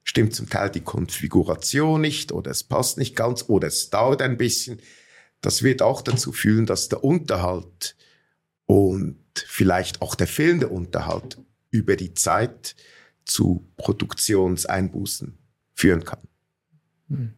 stimmt 0.04 0.34
zum 0.34 0.48
Teil 0.48 0.70
die 0.70 0.80
Konfiguration 0.80 2.00
nicht 2.00 2.32
oder 2.32 2.50
es 2.50 2.62
passt 2.62 2.98
nicht 2.98 3.16
ganz 3.16 3.44
oder 3.48 3.68
es 3.68 3.90
dauert 3.90 4.22
ein 4.22 4.36
bisschen. 4.36 4.80
Das 5.40 5.62
wird 5.62 5.82
auch 5.82 6.02
dazu 6.02 6.32
führen, 6.32 6.66
dass 6.66 6.88
der 6.88 7.04
Unterhalt 7.04 7.96
und 8.66 9.18
vielleicht 9.34 10.02
auch 10.02 10.14
der 10.14 10.26
fehlende 10.26 10.68
Unterhalt 10.68 11.38
über 11.70 11.96
die 11.96 12.14
Zeit 12.14 12.74
zu 13.24 13.70
Produktionseinbußen 13.76 15.38
führen 15.74 16.04
kann. 16.04 16.20
Hm. 17.08 17.34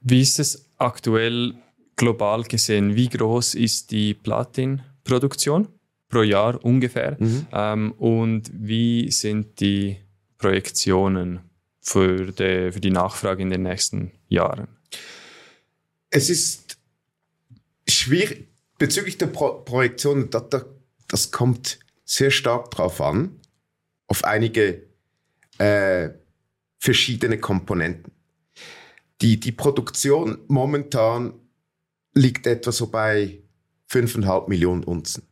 Wie 0.00 0.22
ist 0.22 0.38
es 0.38 0.64
aktuell 0.78 1.54
global 1.98 2.44
gesehen, 2.44 2.96
wie 2.96 3.08
groß 3.08 3.54
ist 3.54 3.90
die 3.90 4.14
Platinproduktion 4.14 5.68
pro 6.08 6.22
Jahr 6.22 6.64
ungefähr 6.64 7.16
mhm. 7.18 7.46
ähm, 7.52 7.92
und 7.92 8.50
wie 8.54 9.10
sind 9.10 9.60
die 9.60 9.98
Projektionen 10.38 11.40
für 11.80 12.32
die, 12.32 12.72
für 12.72 12.80
die 12.80 12.90
Nachfrage 12.90 13.42
in 13.42 13.50
den 13.50 13.64
nächsten 13.64 14.12
Jahren? 14.28 14.68
Es 16.08 16.30
ist 16.30 16.78
schwierig 17.86 18.48
bezüglich 18.78 19.18
der 19.18 19.26
Pro 19.26 19.60
Projektion, 19.64 20.30
das, 20.30 20.64
das 21.08 21.30
kommt 21.30 21.78
sehr 22.04 22.30
stark 22.30 22.70
drauf 22.70 23.00
an, 23.00 23.40
auf 24.06 24.24
einige 24.24 24.84
äh, 25.58 26.10
verschiedene 26.78 27.38
Komponenten. 27.38 28.12
Die, 29.20 29.38
die 29.40 29.52
Produktion 29.52 30.38
momentan 30.46 31.34
liegt 32.18 32.46
etwa 32.46 32.72
so 32.72 32.88
bei 32.88 33.42
5,5 33.90 34.48
Millionen 34.48 34.84
Unzen. 34.84 35.26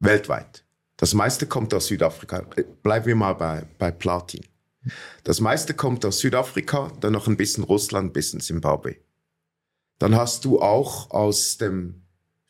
Weltweit. 0.00 0.64
Das 0.96 1.14
meiste 1.14 1.46
kommt 1.46 1.74
aus 1.74 1.88
Südafrika. 1.88 2.46
Bleiben 2.82 3.06
wir 3.06 3.16
mal 3.16 3.34
bei, 3.34 3.66
bei 3.78 3.90
Platin. 3.90 4.44
Das 5.24 5.40
meiste 5.40 5.74
kommt 5.74 6.04
aus 6.04 6.20
Südafrika, 6.20 6.92
dann 7.00 7.12
noch 7.12 7.26
ein 7.26 7.36
bisschen 7.36 7.64
Russland, 7.64 8.10
ein 8.10 8.12
bisschen 8.12 8.40
Zimbabwe. 8.40 8.96
Dann 9.98 10.16
hast 10.16 10.44
du 10.44 10.60
auch 10.60 11.10
aus 11.10 11.58
dem 11.58 12.02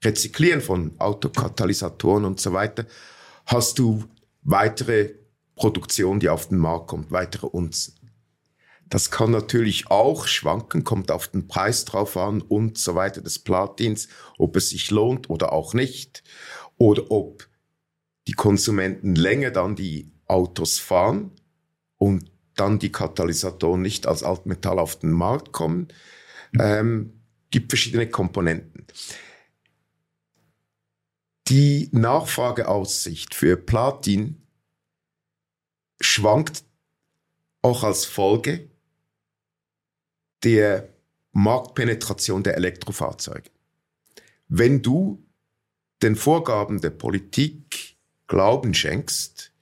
Rezyklieren 0.04 0.60
von 0.60 0.94
Autokatalysatoren 0.98 2.24
und 2.24 2.40
so 2.40 2.52
weiter, 2.52 2.86
hast 3.46 3.78
du 3.78 4.04
weitere 4.42 5.14
Produktion, 5.56 6.20
die 6.20 6.28
auf 6.28 6.48
den 6.48 6.58
Markt 6.58 6.88
kommt, 6.88 7.10
weitere 7.10 7.46
Unzen. 7.46 7.97
Das 8.88 9.10
kann 9.10 9.30
natürlich 9.30 9.90
auch 9.90 10.26
schwanken, 10.26 10.82
kommt 10.82 11.10
auf 11.10 11.28
den 11.28 11.46
Preis 11.46 11.84
drauf 11.84 12.16
an 12.16 12.40
und 12.40 12.78
so 12.78 12.94
weiter 12.94 13.20
des 13.20 13.38
Platins, 13.38 14.08
ob 14.38 14.56
es 14.56 14.70
sich 14.70 14.90
lohnt 14.90 15.28
oder 15.28 15.52
auch 15.52 15.74
nicht. 15.74 16.22
Oder 16.78 17.10
ob 17.10 17.48
die 18.28 18.32
Konsumenten 18.32 19.14
länger 19.14 19.50
dann 19.50 19.76
die 19.76 20.12
Autos 20.26 20.78
fahren 20.78 21.32
und 21.96 22.30
dann 22.54 22.78
die 22.78 22.92
Katalysatoren 22.92 23.82
nicht 23.82 24.06
als 24.06 24.22
Altmetall 24.22 24.78
auf 24.78 24.96
den 24.96 25.10
Markt 25.10 25.52
kommen. 25.52 25.88
Ähm, 26.58 27.20
gibt 27.50 27.72
verschiedene 27.72 28.08
Komponenten. 28.08 28.86
Die 31.48 31.88
Nachfrageaussicht 31.92 33.34
für 33.34 33.56
Platin 33.56 34.46
schwankt 36.00 36.64
auch 37.62 37.84
als 37.84 38.04
Folge 38.04 38.67
der 40.44 40.88
Marktpenetration 41.32 42.42
der 42.42 42.56
Elektrofahrzeuge. 42.56 43.50
Wenn 44.48 44.82
du 44.82 45.24
den 46.02 46.16
Vorgaben 46.16 46.80
der 46.80 46.90
Politik 46.90 47.96
Glauben 48.26 48.74
schenkst, 48.74 49.52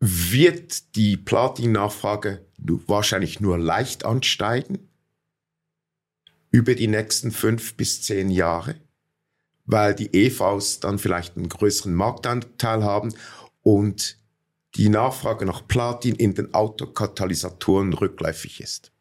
wird 0.00 0.96
die 0.96 1.16
Platin-Nachfrage 1.16 2.44
wahrscheinlich 2.58 3.40
nur 3.40 3.58
leicht 3.58 4.04
ansteigen 4.04 4.88
über 6.50 6.74
die 6.74 6.88
nächsten 6.88 7.30
fünf 7.30 7.76
bis 7.76 8.02
zehn 8.02 8.30
Jahre, 8.30 8.76
weil 9.64 9.94
die 9.94 10.12
EVs 10.12 10.80
dann 10.80 10.98
vielleicht 10.98 11.36
einen 11.36 11.48
größeren 11.48 11.94
Marktanteil 11.94 12.82
haben 12.84 13.14
und 13.62 14.18
die 14.74 14.88
Nachfrage 14.88 15.44
nach 15.44 15.66
Platin 15.66 16.14
in 16.14 16.34
den 16.34 16.54
Autokatalysatoren 16.54 17.92
rückläufig 17.92 18.60
ist. 18.60 18.91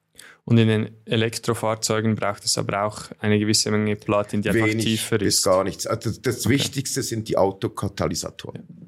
Und 0.52 0.58
in 0.58 0.68
den 0.68 0.98
Elektrofahrzeugen 1.06 2.16
braucht 2.16 2.44
es 2.44 2.58
aber 2.58 2.84
auch 2.84 3.04
eine 3.20 3.40
gewisse 3.40 3.72
Menge 3.72 3.96
Platin, 3.96 4.42
die 4.42 4.50
einfach 4.50 4.68
Wenig 4.68 4.84
tiefer 4.84 5.16
ist. 5.16 5.38
Bis 5.38 5.44
gar 5.44 5.64
nichts. 5.64 5.88
Also 5.88 6.12
das 6.12 6.46
okay. 6.46 6.56
Wichtigste 6.56 7.04
sind 7.04 7.30
die 7.30 7.38
Autokatalysatoren. 7.38 8.68
Ja. 8.68 8.88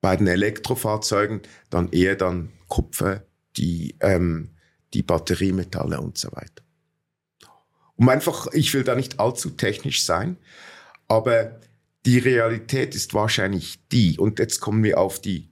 Bei 0.00 0.16
den 0.16 0.28
Elektrofahrzeugen 0.28 1.42
dann 1.68 1.92
eher 1.92 2.16
dann 2.16 2.52
Kupfer, 2.68 3.22
die, 3.58 3.96
ähm, 4.00 4.52
die 4.94 5.02
Batteriemetalle 5.02 6.00
und 6.00 6.16
so 6.16 6.32
weiter. 6.32 6.64
Um 7.96 8.08
einfach, 8.08 8.46
ich 8.54 8.72
will 8.72 8.82
da 8.82 8.94
nicht 8.94 9.20
allzu 9.20 9.50
technisch 9.50 10.06
sein, 10.06 10.38
aber 11.06 11.60
die 12.06 12.18
Realität 12.18 12.94
ist 12.94 13.12
wahrscheinlich 13.12 13.78
die, 13.92 14.18
und 14.18 14.38
jetzt 14.38 14.60
kommen 14.60 14.82
wir 14.82 14.96
auf 14.96 15.20
die 15.20 15.50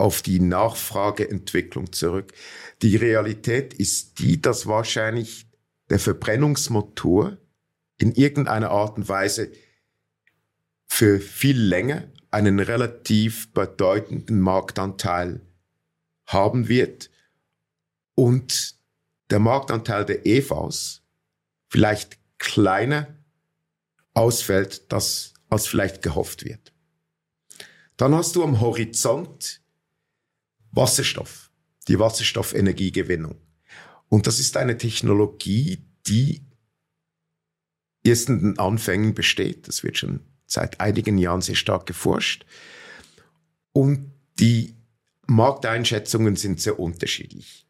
auf 0.00 0.22
die 0.22 0.40
Nachfrageentwicklung 0.40 1.92
zurück. 1.92 2.32
Die 2.80 2.96
Realität 2.96 3.74
ist 3.74 4.18
die, 4.18 4.40
dass 4.40 4.66
wahrscheinlich 4.66 5.46
der 5.90 5.98
Verbrennungsmotor 5.98 7.36
in 7.98 8.12
irgendeiner 8.12 8.70
Art 8.70 8.96
und 8.96 9.10
Weise 9.10 9.52
für 10.88 11.20
viel 11.20 11.60
länger 11.60 12.08
einen 12.30 12.60
relativ 12.60 13.52
bedeutenden 13.52 14.40
Marktanteil 14.40 15.42
haben 16.26 16.68
wird 16.68 17.10
und 18.14 18.76
der 19.28 19.38
Marktanteil 19.38 20.06
der 20.06 20.24
EVs 20.24 21.02
vielleicht 21.68 22.18
kleiner 22.38 23.18
ausfällt, 24.14 24.90
als 24.92 25.66
vielleicht 25.66 26.00
gehofft 26.00 26.46
wird. 26.46 26.72
Dann 27.98 28.14
hast 28.14 28.34
du 28.34 28.42
am 28.42 28.60
Horizont 28.60 29.59
Wasserstoff, 30.72 31.50
die 31.88 31.98
Wasserstoffenergiegewinnung. 31.98 33.36
Und 34.08 34.26
das 34.26 34.38
ist 34.40 34.56
eine 34.56 34.76
Technologie, 34.76 35.84
die 36.06 36.42
erst 38.02 38.28
in 38.28 38.40
den 38.40 38.58
Anfängen 38.58 39.14
besteht. 39.14 39.68
Das 39.68 39.82
wird 39.84 39.98
schon 39.98 40.20
seit 40.46 40.80
einigen 40.80 41.18
Jahren 41.18 41.42
sehr 41.42 41.54
stark 41.54 41.86
geforscht. 41.86 42.44
Und 43.72 44.12
die 44.38 44.74
Markteinschätzungen 45.26 46.36
sind 46.36 46.60
sehr 46.60 46.80
unterschiedlich. 46.80 47.66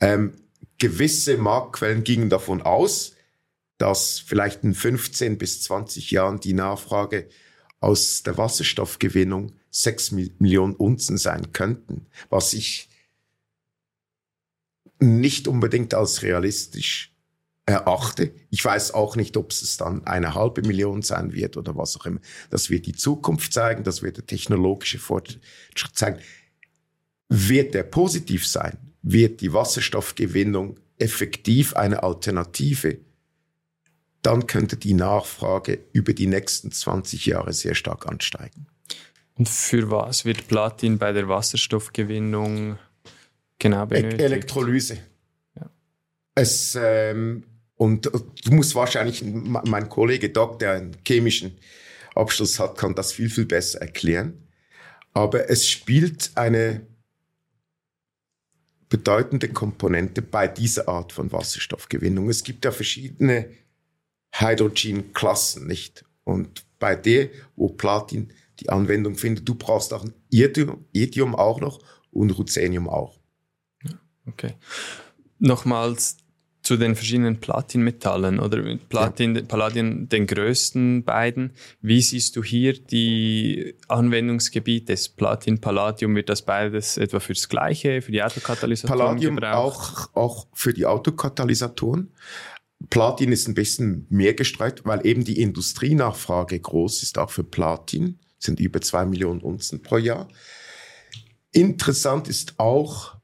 Ähm, 0.00 0.32
gewisse 0.78 1.36
Marktquellen 1.36 2.04
gingen 2.04 2.30
davon 2.30 2.62
aus, 2.62 3.12
dass 3.78 4.18
vielleicht 4.18 4.64
in 4.64 4.74
15 4.74 5.36
bis 5.36 5.62
20 5.62 6.10
Jahren 6.10 6.40
die 6.40 6.54
Nachfrage 6.54 7.28
aus 7.80 8.22
der 8.22 8.38
Wasserstoffgewinnung 8.38 9.52
sechs 9.82 10.10
Millionen 10.10 10.74
Unzen 10.74 11.18
sein 11.18 11.52
könnten, 11.52 12.06
was 12.30 12.54
ich 12.54 12.88
nicht 14.98 15.48
unbedingt 15.48 15.92
als 15.92 16.22
realistisch 16.22 17.14
erachte. 17.66 18.32
Ich 18.50 18.64
weiß 18.64 18.94
auch 18.94 19.16
nicht, 19.16 19.36
ob 19.36 19.50
es 19.50 19.76
dann 19.76 20.06
eine 20.06 20.34
halbe 20.34 20.62
Million 20.62 21.02
sein 21.02 21.32
wird 21.32 21.56
oder 21.56 21.76
was 21.76 21.96
auch 21.96 22.06
immer. 22.06 22.20
Das 22.48 22.70
wird 22.70 22.86
die 22.86 22.94
Zukunft 22.94 23.52
zeigen, 23.52 23.84
das 23.84 24.02
wird 24.02 24.16
der 24.16 24.26
technologische 24.26 24.98
Fortschritt 24.98 25.40
zeigen. 25.92 26.20
Wird 27.28 27.74
der 27.74 27.82
positiv 27.82 28.46
sein? 28.46 28.78
Wird 29.02 29.40
die 29.40 29.52
Wasserstoffgewinnung 29.52 30.80
effektiv 30.96 31.74
eine 31.74 32.02
Alternative? 32.02 32.98
Dann 34.22 34.46
könnte 34.46 34.76
die 34.76 34.94
Nachfrage 34.94 35.84
über 35.92 36.14
die 36.14 36.28
nächsten 36.28 36.72
20 36.72 37.26
Jahre 37.26 37.52
sehr 37.52 37.74
stark 37.74 38.06
ansteigen. 38.06 38.68
Und 39.38 39.48
für 39.48 39.90
was 39.90 40.24
wird 40.24 40.48
Platin 40.48 40.98
bei 40.98 41.12
der 41.12 41.28
Wasserstoffgewinnung 41.28 42.78
genau 43.58 43.84
e- 43.84 43.86
benötigt? 43.86 44.22
Elektrolyse. 44.22 44.98
Ja. 45.54 45.70
Es, 46.34 46.76
ähm, 46.80 47.44
und 47.74 48.06
du 48.06 48.52
musst 48.52 48.74
wahrscheinlich, 48.74 49.22
mein 49.22 49.88
Kollege 49.88 50.30
Doc, 50.30 50.58
der 50.58 50.72
einen 50.72 50.96
chemischen 51.06 51.58
Abschluss 52.14 52.58
hat, 52.58 52.78
kann 52.78 52.94
das 52.94 53.12
viel, 53.12 53.28
viel 53.28 53.44
besser 53.44 53.80
erklären. 53.82 54.48
Aber 55.12 55.50
es 55.50 55.68
spielt 55.68 56.30
eine 56.34 56.86
bedeutende 58.88 59.48
Komponente 59.48 60.22
bei 60.22 60.48
dieser 60.48 60.88
Art 60.88 61.12
von 61.12 61.30
Wasserstoffgewinnung. 61.32 62.30
Es 62.30 62.44
gibt 62.44 62.64
ja 62.64 62.70
verschiedene 62.70 63.50
Hydrogen-Klassen, 64.32 65.66
nicht? 65.66 66.04
Und 66.24 66.64
bei 66.78 66.94
der, 66.96 67.28
wo 67.56 67.68
Platin 67.68 68.32
die 68.60 68.70
Anwendung 68.70 69.16
findet. 69.16 69.48
Du 69.48 69.54
brauchst 69.54 69.92
auch 69.92 70.04
ein 70.04 70.14
Iridium 70.30 71.34
auch 71.34 71.60
noch 71.60 71.80
und 72.10 72.30
Ruthenium 72.30 72.88
auch. 72.88 73.18
Okay. 74.26 74.54
Nochmals 75.38 76.16
zu 76.66 76.76
den 76.76 76.96
verschiedenen 76.96 77.38
Platinmetallen 77.38 78.40
oder 78.40 78.60
Platin, 78.88 79.36
ja. 79.36 79.42
Palladium 79.42 80.08
den 80.08 80.26
größten 80.26 81.04
beiden. 81.04 81.52
Wie 81.80 82.00
siehst 82.00 82.34
du 82.34 82.42
hier 82.42 82.72
die 82.72 83.76
Anwendungsgebiete 83.86 84.86
des 84.86 85.08
Platin, 85.08 85.60
Palladium? 85.60 86.16
Wird 86.16 86.28
das 86.28 86.42
beides 86.42 86.96
etwa 86.96 87.20
fürs 87.20 87.48
Gleiche, 87.48 88.02
für 88.02 88.10
die 88.10 88.20
Autokatalysatoren 88.20 88.98
Palladium 88.98 89.36
gebraucht? 89.36 90.10
Auch, 90.12 90.16
auch 90.16 90.46
für 90.54 90.72
die 90.72 90.86
Autokatalysatoren. 90.86 92.10
Platin 92.90 93.30
ist 93.30 93.46
ein 93.46 93.54
bisschen 93.54 94.06
mehr 94.10 94.34
gestreut, 94.34 94.82
weil 94.84 95.06
eben 95.06 95.24
die 95.24 95.40
Industrienachfrage 95.40 96.58
groß 96.58 97.04
ist, 97.04 97.16
auch 97.16 97.30
für 97.30 97.44
Platin 97.44 98.18
sind 98.38 98.60
über 98.60 98.80
zwei 98.80 99.06
Millionen 99.06 99.40
Unzen 99.40 99.82
pro 99.82 99.98
Jahr. 99.98 100.28
Interessant 101.52 102.28
ist 102.28 102.58
auch, 102.58 103.16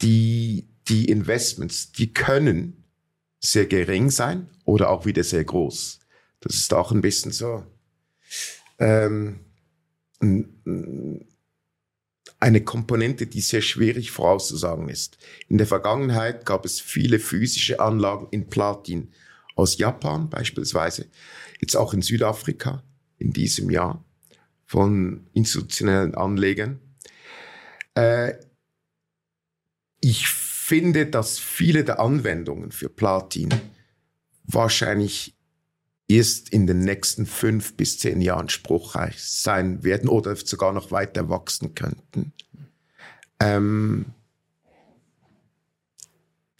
die, 0.00 0.68
die 0.88 1.06
Investments, 1.06 1.92
die 1.92 2.12
können 2.12 2.84
sehr 3.40 3.66
gering 3.66 4.10
sein 4.10 4.48
oder 4.64 4.90
auch 4.90 5.06
wieder 5.06 5.24
sehr 5.24 5.44
groß. 5.44 6.00
Das 6.40 6.54
ist 6.54 6.72
auch 6.72 6.92
ein 6.92 7.00
bisschen 7.00 7.32
so 7.32 7.64
ähm, 8.78 9.40
eine 12.40 12.62
Komponente, 12.62 13.26
die 13.26 13.40
sehr 13.40 13.62
schwierig 13.62 14.10
vorauszusagen 14.10 14.88
ist. 14.88 15.18
In 15.48 15.58
der 15.58 15.66
Vergangenheit 15.66 16.46
gab 16.46 16.64
es 16.64 16.80
viele 16.80 17.18
physische 17.18 17.80
Anlagen 17.80 18.28
in 18.30 18.48
Platin 18.48 19.12
aus 19.56 19.78
Japan 19.78 20.30
beispielsweise, 20.30 21.06
jetzt 21.60 21.76
auch 21.76 21.92
in 21.92 22.02
Südafrika 22.02 22.84
in 23.18 23.32
diesem 23.32 23.70
Jahr 23.70 24.04
von 24.64 25.26
institutionellen 25.32 26.14
Anlegern. 26.14 26.80
Äh, 27.94 28.34
ich 30.00 30.28
finde, 30.28 31.06
dass 31.06 31.38
viele 31.38 31.84
der 31.84 32.00
Anwendungen 32.00 32.70
für 32.70 32.88
Platin 32.88 33.48
wahrscheinlich 34.44 35.34
erst 36.08 36.48
in 36.50 36.66
den 36.66 36.80
nächsten 36.80 37.26
fünf 37.26 37.76
bis 37.76 37.98
zehn 37.98 38.20
Jahren 38.20 38.48
spruchreich 38.48 39.22
sein 39.22 39.84
werden 39.84 40.08
oder 40.08 40.34
sogar 40.36 40.72
noch 40.72 40.90
weiter 40.90 41.28
wachsen 41.28 41.74
könnten. 41.74 42.32
Ähm, 43.40 44.06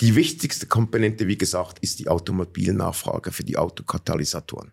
die 0.00 0.14
wichtigste 0.14 0.66
Komponente, 0.66 1.26
wie 1.26 1.38
gesagt, 1.38 1.80
ist 1.80 1.98
die 1.98 2.08
Automobilnachfrage 2.08 3.32
für 3.32 3.42
die 3.42 3.56
Autokatalysatoren. 3.56 4.72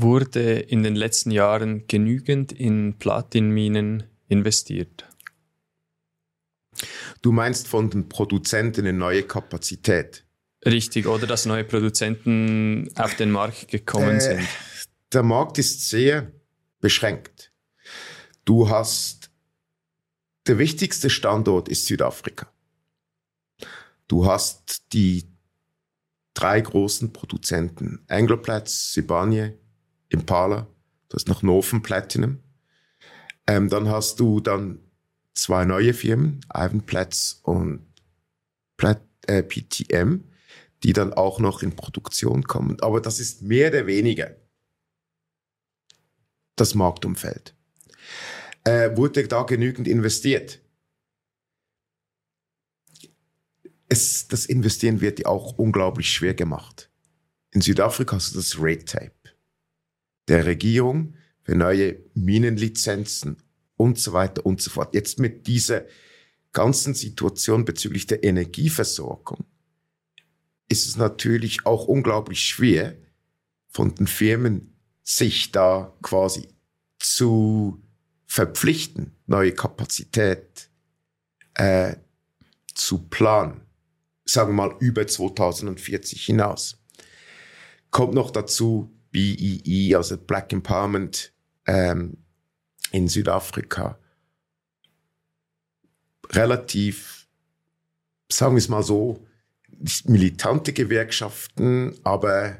Wurde 0.00 0.60
in 0.60 0.84
den 0.84 0.94
letzten 0.94 1.32
Jahren 1.32 1.88
genügend 1.88 2.52
in 2.52 3.00
Platinminen 3.00 4.04
investiert? 4.28 5.08
Du 7.20 7.32
meinst 7.32 7.66
von 7.66 7.90
den 7.90 8.08
Produzenten 8.08 8.82
eine 8.82 8.96
neue 8.96 9.24
Kapazität? 9.24 10.24
Richtig, 10.64 11.08
oder 11.08 11.26
dass 11.26 11.46
neue 11.46 11.64
Produzenten 11.64 12.88
auf 12.94 13.16
den 13.16 13.32
Markt 13.32 13.66
gekommen 13.66 14.18
äh, 14.18 14.20
sind? 14.20 14.48
Der 15.12 15.24
Markt 15.24 15.58
ist 15.58 15.88
sehr 15.88 16.30
beschränkt. 16.78 17.52
Du 18.44 18.70
hast, 18.70 19.32
der 20.46 20.58
wichtigste 20.58 21.10
Standort 21.10 21.68
ist 21.68 21.86
Südafrika. 21.86 22.46
Du 24.06 24.26
hast 24.26 24.92
die 24.92 25.24
drei 26.34 26.60
großen 26.60 27.12
Produzenten, 27.12 28.04
Anglo-Platz, 28.06 28.92
Sibanye, 28.92 29.58
Impala, 30.08 30.66
du 31.08 31.14
hast 31.14 31.28
noch 31.28 31.42
Noven 31.42 31.82
Platinum. 31.82 32.38
Ähm, 33.46 33.68
dann 33.68 33.88
hast 33.88 34.20
du 34.20 34.40
dann 34.40 34.80
zwei 35.34 35.64
neue 35.64 35.94
Firmen, 35.94 36.40
Ivanplatz 36.54 37.40
und 37.42 37.86
Plat 38.76 39.00
äh, 39.26 39.42
PTM 39.42 40.24
die 40.82 40.92
dann 40.92 41.12
auch 41.12 41.40
noch 41.40 41.62
in 41.62 41.74
Produktion 41.74 42.44
kommen. 42.44 42.80
Aber 42.80 43.00
das 43.00 43.20
ist 43.20 43.42
mehr 43.42 43.68
oder 43.68 43.86
weniger 43.86 44.36
das 46.56 46.74
Marktumfeld. 46.74 47.54
Äh, 48.64 48.96
wurde 48.96 49.26
da 49.26 49.42
genügend 49.42 49.88
investiert? 49.88 50.60
Es, 53.88 54.28
das 54.28 54.46
Investieren 54.46 55.00
wird 55.00 55.20
ja 55.20 55.26
auch 55.26 55.56
unglaublich 55.56 56.10
schwer 56.10 56.34
gemacht. 56.34 56.90
In 57.52 57.60
Südafrika 57.60 58.16
hast 58.16 58.32
du 58.32 58.38
das 58.38 58.60
Red 58.60 58.88
Tape 58.88 59.12
der 60.28 60.46
Regierung 60.46 61.14
für 61.42 61.54
neue 61.54 61.96
Minenlizenzen 62.14 63.38
und 63.76 63.98
so 63.98 64.12
weiter 64.12 64.44
und 64.44 64.60
so 64.60 64.70
fort. 64.70 64.94
Jetzt 64.94 65.18
mit 65.18 65.46
dieser 65.46 65.84
ganzen 66.52 66.94
Situation 66.94 67.64
bezüglich 67.64 68.06
der 68.06 68.24
Energieversorgung 68.24 69.44
ist 70.68 70.86
es 70.86 70.96
natürlich 70.96 71.64
auch 71.64 71.86
unglaublich 71.86 72.42
schwer, 72.42 72.96
von 73.68 73.94
den 73.94 74.06
Firmen 74.06 74.76
sich 75.02 75.52
da 75.52 75.96
quasi 76.02 76.48
zu 76.98 77.82
verpflichten, 78.26 79.16
neue 79.26 79.52
Kapazität 79.52 80.70
äh, 81.54 81.96
zu 82.74 83.08
planen. 83.08 83.62
Sagen 84.24 84.50
wir 84.50 84.68
mal 84.68 84.76
über 84.80 85.06
2040 85.06 86.24
hinaus. 86.26 86.76
Kommt 87.90 88.12
noch 88.12 88.30
dazu 88.30 88.97
BEE, 89.18 89.60
e, 89.64 89.94
also 89.96 90.16
Black 90.16 90.52
Empowerment 90.52 91.32
ähm, 91.66 92.18
in 92.92 93.08
Südafrika. 93.08 93.98
Relativ, 96.30 97.26
sagen 98.30 98.54
wir 98.54 98.58
es 98.58 98.68
mal 98.68 98.84
so, 98.84 99.26
militante 100.04 100.72
Gewerkschaften, 100.72 101.98
aber 102.04 102.58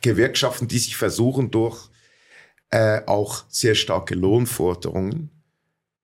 Gewerkschaften, 0.00 0.66
die 0.66 0.78
sich 0.78 0.96
versuchen 0.96 1.50
durch 1.50 1.90
äh, 2.70 3.02
auch 3.04 3.44
sehr 3.50 3.74
starke 3.74 4.14
Lohnforderungen 4.14 5.30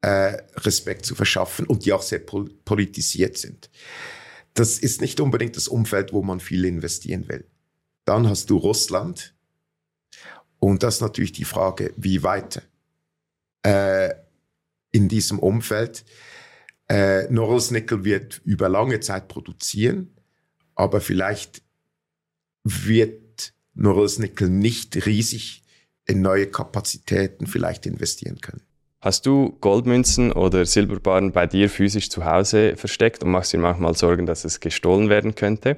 äh, 0.03 0.37
Respekt 0.57 1.07
zu 1.07 1.15
verschaffen 1.15 1.67
und 1.67 1.87
die 1.87 1.95
auch 1.95 2.03
sehr 2.03 2.19
pol 2.19 2.51
politisiert 2.67 3.39
sind. 3.39 3.71
Das 4.53 4.79
ist 4.79 5.01
nicht 5.01 5.19
unbedingt 5.19 5.57
das 5.57 5.67
Umfeld, 5.67 6.13
wo 6.13 6.23
man 6.23 6.41
viel 6.41 6.67
investieren 6.67 7.27
will. 7.29 7.49
Dann 8.09 8.27
hast 8.27 8.49
du 8.49 8.57
Russland 8.57 9.35
und 10.59 10.83
das 10.83 10.95
ist 10.95 11.01
natürlich 11.03 11.33
die 11.33 11.45
Frage, 11.45 11.93
wie 11.99 12.23
weiter 12.23 12.63
äh, 13.63 14.15
in 14.93 15.11
diesem 15.11 15.39
Umfeld. 15.39 16.07
Äh, 16.89 17.31
Norilsk 17.31 17.73
Nickel 17.73 18.05
wird 18.05 18.41
über 18.47 18.71
lange 18.71 19.01
Zeit 19.01 19.29
produzieren, 19.29 20.17
aber 20.75 21.03
vielleicht 21.03 21.61
wird 22.65 23.53
Norilsk 23.75 24.21
Nickel 24.21 24.49
nicht 24.49 25.05
riesig 25.05 25.63
in 26.07 26.23
neue 26.23 26.51
Kapazitäten 26.51 27.47
vielleicht 27.47 27.85
investieren 27.85 28.41
können. 28.41 28.63
Hast 29.01 29.27
du 29.27 29.57
Goldmünzen 29.61 30.33
oder 30.33 30.67
Silberbarren 30.67 31.31
bei 31.31 31.47
dir 31.47 31.71
physisch 31.71 32.11
zu 32.11 32.25
Hause 32.25 32.75
versteckt 32.75 33.23
und 33.23 33.31
machst 33.31 33.53
dir 33.53 33.59
manchmal 33.59 33.95
Sorgen, 33.95 34.27
dass 34.27 34.45
es 34.45 34.59
gestohlen 34.59 35.09
werden 35.09 35.37
könnte? 35.37 35.77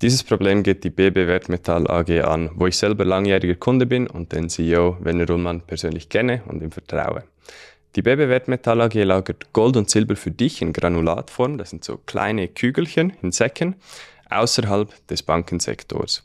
Dieses 0.00 0.22
Problem 0.22 0.62
geht 0.62 0.82
die 0.82 0.88
BB 0.88 1.26
Wertmetall 1.26 1.86
AG 1.90 2.22
an, 2.22 2.48
wo 2.54 2.66
ich 2.66 2.78
selber 2.78 3.04
langjähriger 3.04 3.56
Kunde 3.56 3.84
bin 3.84 4.06
und 4.06 4.32
den 4.32 4.48
CEO 4.48 4.96
Werner 5.00 5.26
Rullmann 5.26 5.60
persönlich 5.60 6.08
kenne 6.08 6.42
und 6.48 6.62
ihm 6.62 6.70
vertraue. 6.70 7.24
Die 7.96 8.00
BB 8.00 8.30
Wertmetall 8.30 8.80
AG 8.80 8.94
lagert 8.94 9.52
Gold 9.52 9.76
und 9.76 9.90
Silber 9.90 10.16
für 10.16 10.30
dich 10.30 10.62
in 10.62 10.72
Granulatform, 10.72 11.58
das 11.58 11.68
sind 11.68 11.84
so 11.84 11.98
kleine 11.98 12.48
Kügelchen 12.48 13.12
in 13.20 13.30
Säcken, 13.30 13.76
außerhalb 14.30 15.06
des 15.08 15.22
Bankensektors. 15.22 16.24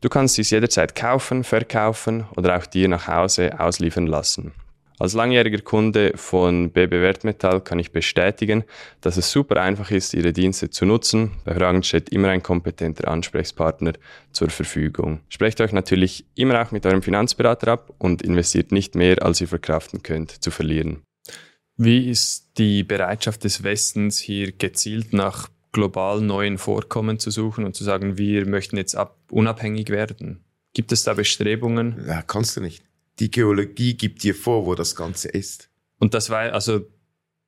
Du 0.00 0.08
kannst 0.08 0.38
dies 0.38 0.48
jederzeit 0.48 0.94
kaufen, 0.94 1.44
verkaufen 1.44 2.24
oder 2.36 2.56
auch 2.56 2.64
dir 2.64 2.88
nach 2.88 3.06
Hause 3.06 3.60
ausliefern 3.60 4.06
lassen. 4.06 4.54
Als 4.98 5.14
langjähriger 5.14 5.60
Kunde 5.60 6.12
von 6.16 6.70
BB 6.70 6.90
Wertmetall 6.90 7.60
kann 7.60 7.78
ich 7.78 7.92
bestätigen, 7.92 8.64
dass 9.00 9.16
es 9.16 9.30
super 9.30 9.62
einfach 9.62 9.92
ist, 9.92 10.12
ihre 10.12 10.32
Dienste 10.32 10.70
zu 10.70 10.86
nutzen. 10.86 11.30
Bei 11.44 11.54
Fragen 11.54 11.84
steht 11.84 12.08
immer 12.08 12.28
ein 12.28 12.42
kompetenter 12.42 13.06
Ansprechpartner 13.06 13.92
zur 14.32 14.50
Verfügung. 14.50 15.20
Sprecht 15.28 15.60
euch 15.60 15.72
natürlich 15.72 16.26
immer 16.34 16.60
auch 16.60 16.72
mit 16.72 16.84
eurem 16.84 17.02
Finanzberater 17.02 17.68
ab 17.68 17.94
und 17.98 18.22
investiert 18.22 18.72
nicht 18.72 18.96
mehr, 18.96 19.22
als 19.22 19.40
ihr 19.40 19.48
verkraften 19.48 20.02
könnt, 20.02 20.32
zu 20.42 20.50
verlieren. 20.50 21.02
Wie 21.76 22.10
ist 22.10 22.58
die 22.58 22.82
Bereitschaft 22.82 23.44
des 23.44 23.62
Westens, 23.62 24.18
hier 24.18 24.50
gezielt 24.50 25.12
nach 25.12 25.48
global 25.70 26.20
neuen 26.20 26.58
Vorkommen 26.58 27.20
zu 27.20 27.30
suchen 27.30 27.64
und 27.64 27.76
zu 27.76 27.84
sagen, 27.84 28.18
wir 28.18 28.46
möchten 28.46 28.76
jetzt 28.76 28.96
ab 28.96 29.16
unabhängig 29.30 29.90
werden? 29.90 30.42
Gibt 30.74 30.90
es 30.90 31.04
da 31.04 31.14
Bestrebungen? 31.14 32.04
Ja, 32.08 32.22
kannst 32.22 32.56
du 32.56 32.60
nicht 32.60 32.87
die 33.18 33.30
Geologie 33.30 33.94
gibt 33.96 34.22
dir 34.22 34.34
vor, 34.34 34.66
wo 34.66 34.74
das 34.74 34.94
Ganze 34.94 35.28
ist. 35.28 35.68
Und 35.98 36.14
das 36.14 36.30
war, 36.30 36.52
also, 36.52 36.80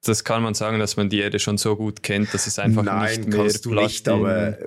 das 0.03 0.25
kann 0.25 0.43
man 0.43 0.55
sagen, 0.55 0.79
dass 0.79 0.97
man 0.97 1.09
die 1.09 1.19
Erde 1.19 1.39
schon 1.39 1.59
so 1.59 1.77
gut 1.77 2.03
kennt, 2.03 2.33
dass 2.33 2.47
es 2.47 2.59
einfach 2.59 2.83
Nein, 2.83 3.21
nicht 3.21 3.29
mehr 3.29 3.39
kannst 3.39 3.67
du 3.67 3.75
nicht, 3.75 4.09
aber 4.09 4.59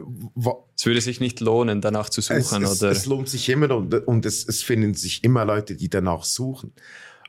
es 0.76 0.86
würde 0.86 1.02
sich 1.02 1.20
nicht 1.20 1.39
lohnen, 1.39 1.82
danach 1.82 2.10
zu 2.10 2.22
suchen, 2.22 2.63
es, 2.63 2.82
oder? 2.82 2.92
Es, 2.92 3.06
lohnt 3.06 3.30
sich 3.30 3.50
immer 3.50 3.76
und, 3.76 3.94
und 3.94 4.26
es, 4.26 4.48
es 4.48 4.62
finden 4.62 4.94
sich 4.94 5.24
immer 5.24 5.44
Leute, 5.44 5.76
die 5.76 5.89
danach 5.89 6.24
suchen. 6.24 6.74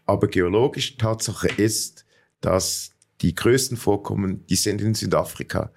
Aber 0.06 0.28
geologische 0.28 0.98
Tatsache 0.98 1.48
ist, 1.48 2.04
dass 2.42 2.90
die 3.22 3.34
größten 3.34 3.78
Vorkommen, 3.78 4.44
die 4.46 4.56
sind 4.56 4.82
in 4.82 4.94
Südafrika, 4.94 5.72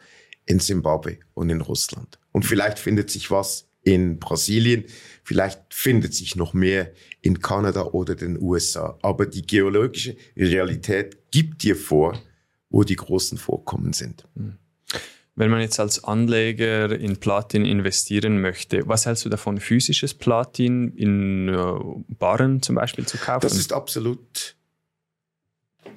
in 0.46 0.60
Zimbabwe 0.60 1.20
und 1.34 1.50
in 1.50 1.62
Russland. 1.62 2.20
Und 2.34 2.44
vielleicht 2.46 2.78
findet 2.78 3.10
sich 3.10 3.32
was 3.32 3.70
in 3.84 4.20
Brasilien, 4.20 4.84
vielleicht 5.28 5.74
findet 5.74 6.14
sich 6.14 6.38
noch 6.38 6.54
mehr 6.54 6.94
in 7.22 7.42
Kanada 7.42 7.82
oder 7.88 8.16
den 8.16 8.42
USA. 8.42 8.98
Aber 9.02 9.26
die 9.26 9.46
geologische 9.46 10.16
Realität 10.38 11.32
gibt 11.32 11.64
dir 11.64 11.76
vor, 11.76 12.18
wo 12.70 12.84
die 12.84 12.96
großen 12.96 13.38
Vorkommen 13.38 13.92
sind. 13.92 14.26
Hm. 14.38 14.58
Wenn 15.36 15.52
man 15.52 15.60
jetzt 15.60 15.82
als 15.82 16.02
Anleger 16.06 16.98
in 16.98 17.18
Platin 17.18 17.66
investieren 17.66 18.40
möchte, 18.40 18.88
was 18.88 19.06
hältst 19.06 19.26
du 19.26 19.30
davon, 19.30 19.60
physisches 19.60 20.14
Platin 20.14 20.96
in 20.96 21.50
äh, 21.50 22.14
Barren 22.18 22.62
zum 22.62 22.76
Beispiel 22.76 23.06
zu 23.06 23.18
kaufen? 23.18 23.42
Das 23.42 23.58
ist 23.58 23.74
absolut 23.74 24.56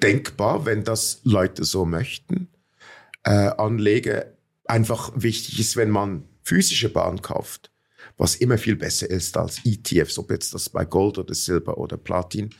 denkbar, 0.03 0.65
wenn 0.65 0.83
das 0.83 1.21
Leute 1.23 1.63
so 1.63 1.85
möchten. 1.85 2.49
Äh, 3.23 3.31
Anleger 3.31 4.25
einfach 4.65 5.13
wichtig 5.15 5.57
ist, 5.57 5.77
wenn 5.77 5.89
man 5.89 6.25
physische 6.43 6.89
Barren 6.89 7.21
kauft, 7.21 7.71
was 8.21 8.35
immer 8.35 8.59
viel 8.59 8.75
besser 8.75 9.09
ist 9.09 9.35
als 9.35 9.61
ETFs, 9.65 10.19
ob 10.19 10.29
jetzt 10.29 10.53
das 10.53 10.69
bei 10.69 10.85
Gold 10.85 11.17
oder 11.17 11.33
Silber 11.33 11.79
oder 11.79 11.97
Platin 11.97 12.51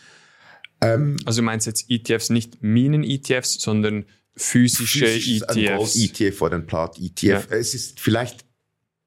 Ähm, 0.82 1.18
also 1.24 1.42
du 1.42 1.46
meinst 1.46 1.68
jetzt 1.68 1.86
ETFs 1.88 2.32
nicht 2.32 2.64
Minen-ETFs, 2.64 3.62
sondern 3.62 4.06
physische 4.36 5.06
ETFs? 5.06 5.44
Ein 5.44 5.78
Gold-ETF 5.78 6.42
oder 6.42 6.56
ein 6.56 6.66
Plat-ETF. 6.66 7.22
Ja. 7.22 7.44
Es 7.56 7.76
ist 7.76 8.00
vielleicht 8.00 8.44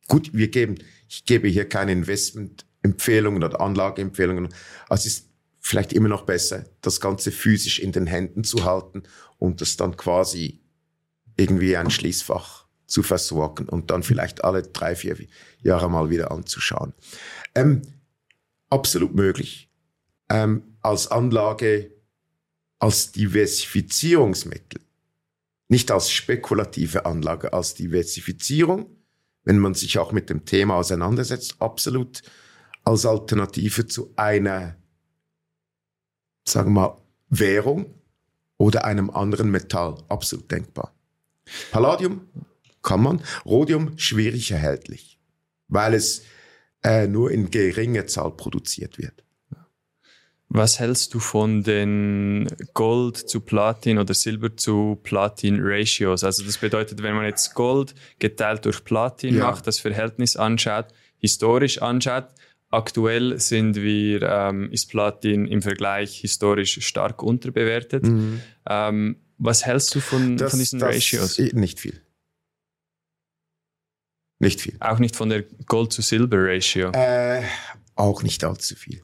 gut, 0.07 0.33
wir 0.33 0.47
geben, 0.47 0.77
ich 1.09 1.25
gebe 1.25 1.49
hier 1.49 1.69
keine 1.69 1.91
Investment-Empfehlungen 1.91 3.43
oder 3.43 3.61
Anlageempfehlungen. 3.61 4.55
Also 4.89 5.09
es 5.09 5.19
ist 5.19 5.31
vielleicht 5.59 5.93
immer 5.93 6.09
noch 6.09 6.23
besser, 6.23 6.67
das 6.83 7.01
Ganze 7.01 7.33
physisch 7.33 7.81
in 7.81 7.91
den 7.91 8.07
Händen 8.07 8.45
zu 8.45 8.65
halten 8.65 9.03
und 9.39 9.61
das 9.61 9.77
dann 9.77 9.97
quasi 9.97 10.61
irgendwie 11.37 11.77
ein 11.77 11.91
Schließfach 11.91 12.64
zu 12.87 13.03
versorgen 13.03 13.69
und 13.69 13.91
dann 13.91 14.03
vielleicht 14.03 14.45
alle 14.45 14.63
drei, 14.63 14.95
vier 14.95 15.17
Jahre 15.63 15.91
mal 15.91 16.11
wieder 16.11 16.31
anzuschauen. 16.31 16.93
Ähm, 17.55 17.83
absolut 18.71 19.15
möglich. 19.15 19.71
Ähm, 20.29 20.77
als 20.81 21.11
Anlage, 21.11 21.93
als 22.79 23.13
Diversifizierungsmittel, 23.13 24.81
nicht 25.69 25.91
als 25.91 26.11
spekulative 26.11 27.07
Anlage, 27.07 27.53
als 27.53 27.75
Diversifizierung, 27.75 28.87
wenn 29.45 29.59
man 29.59 29.75
sich 29.75 29.99
auch 29.99 30.13
mit 30.13 30.31
dem 30.31 30.45
Thema 30.45 30.77
auseinandersetzt, 30.77 31.57
absolut 31.61 32.23
als 32.85 33.07
Alternative 33.07 33.87
zu 33.87 34.13
einer, 34.17 34.77
sagen 36.47 36.75
wir 36.75 36.81
mal, 36.89 37.03
Währung 37.29 37.95
oder 38.59 38.85
einem 38.85 39.11
anderen 39.11 39.51
Metall, 39.51 40.03
absolut 40.09 40.51
denkbar. 40.51 40.95
Palladium 41.71 42.29
kann 42.85 43.03
man, 43.03 43.21
Rhodium 43.45 43.99
schwierig 43.99 44.53
erhältlich, 44.53 45.19
weil 45.69 45.95
es 45.95 46.23
äh, 46.85 47.09
nur 47.09 47.31
in 47.33 47.51
geringer 47.51 48.07
Zahl 48.07 48.31
produziert 48.31 48.99
wird. 48.99 49.25
Was 50.49 50.79
hältst 50.79 51.13
du 51.15 51.19
von 51.19 51.65
den 51.65 52.49
Gold 52.75 53.17
zu 53.17 53.41
Platin 53.41 53.99
oder 53.99 54.15
Silber 54.15 54.57
zu 54.57 55.01
Platin 55.03 55.59
Ratios? 55.61 56.23
Also 56.23 56.45
das 56.45 56.59
bedeutet, 56.59 57.03
wenn 57.03 57.17
man 57.17 57.25
jetzt 57.25 57.55
Gold 57.55 57.95
geteilt 58.21 58.65
durch 58.65 58.85
Platin 58.85 59.35
ja. 59.35 59.47
macht, 59.47 59.67
das 59.67 59.81
Verhältnis 59.81 60.37
anschaut, 60.37 60.87
historisch 61.19 61.83
anschaut, 61.83 62.29
aktuell 62.71 63.41
sind 63.41 63.75
wir, 63.75 64.23
ähm, 64.23 64.71
ist 64.71 64.91
Platin 64.91 65.49
im 65.49 65.61
Vergleich 65.61 66.19
historisch 66.21 66.87
stark 66.87 67.25
unterbewertet. 67.25 68.05
Mhm. 68.05 68.41
Ähm, 68.69 69.17
was 69.39 69.67
hältst 69.67 69.93
du 69.97 70.01
von, 70.01 70.37
das, 70.37 70.51
von 70.51 70.61
diesen 70.61 70.79
das 70.79 70.95
Ratios? 70.95 71.39
Nicht 71.39 71.81
viel. 71.81 72.01
Nicht 74.39 74.61
viel. 74.61 74.77
Auch 74.81 74.99
nicht 74.99 75.17
von 75.17 75.29
der 75.29 75.43
Gold 75.67 75.93
zu 75.93 76.03
Silber 76.03 76.39
Ratio? 76.41 76.91
Äh, 76.93 77.43
auch 77.95 78.23
nicht 78.23 78.45
allzu 78.45 78.75
viel. 78.75 79.03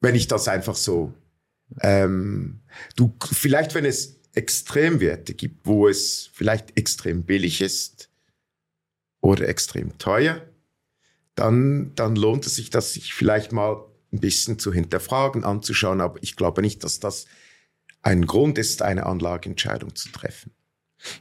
Wenn 0.00 0.14
ich 0.14 0.28
das 0.28 0.48
einfach 0.48 0.76
so, 0.76 1.12
ähm, 1.80 2.60
du, 2.96 3.14
vielleicht 3.32 3.74
wenn 3.74 3.84
es 3.84 4.20
Extremwerte 4.34 5.34
gibt, 5.34 5.66
wo 5.66 5.88
es 5.88 6.30
vielleicht 6.32 6.76
extrem 6.76 7.22
billig 7.24 7.60
ist 7.60 8.10
oder 9.20 9.48
extrem 9.48 9.96
teuer, 9.98 10.42
dann, 11.34 11.92
dann 11.94 12.16
lohnt 12.16 12.46
es 12.46 12.56
sich, 12.56 12.70
das 12.70 12.92
sich 12.92 13.14
vielleicht 13.14 13.52
mal 13.52 13.84
ein 14.12 14.20
bisschen 14.20 14.58
zu 14.58 14.72
hinterfragen, 14.72 15.44
anzuschauen. 15.44 16.00
Aber 16.00 16.18
ich 16.22 16.36
glaube 16.36 16.62
nicht, 16.62 16.84
dass 16.84 17.00
das 17.00 17.26
ein 18.02 18.26
Grund 18.26 18.58
ist, 18.58 18.82
eine 18.82 19.06
Anlageentscheidung 19.06 19.94
zu 19.94 20.10
treffen. 20.10 20.52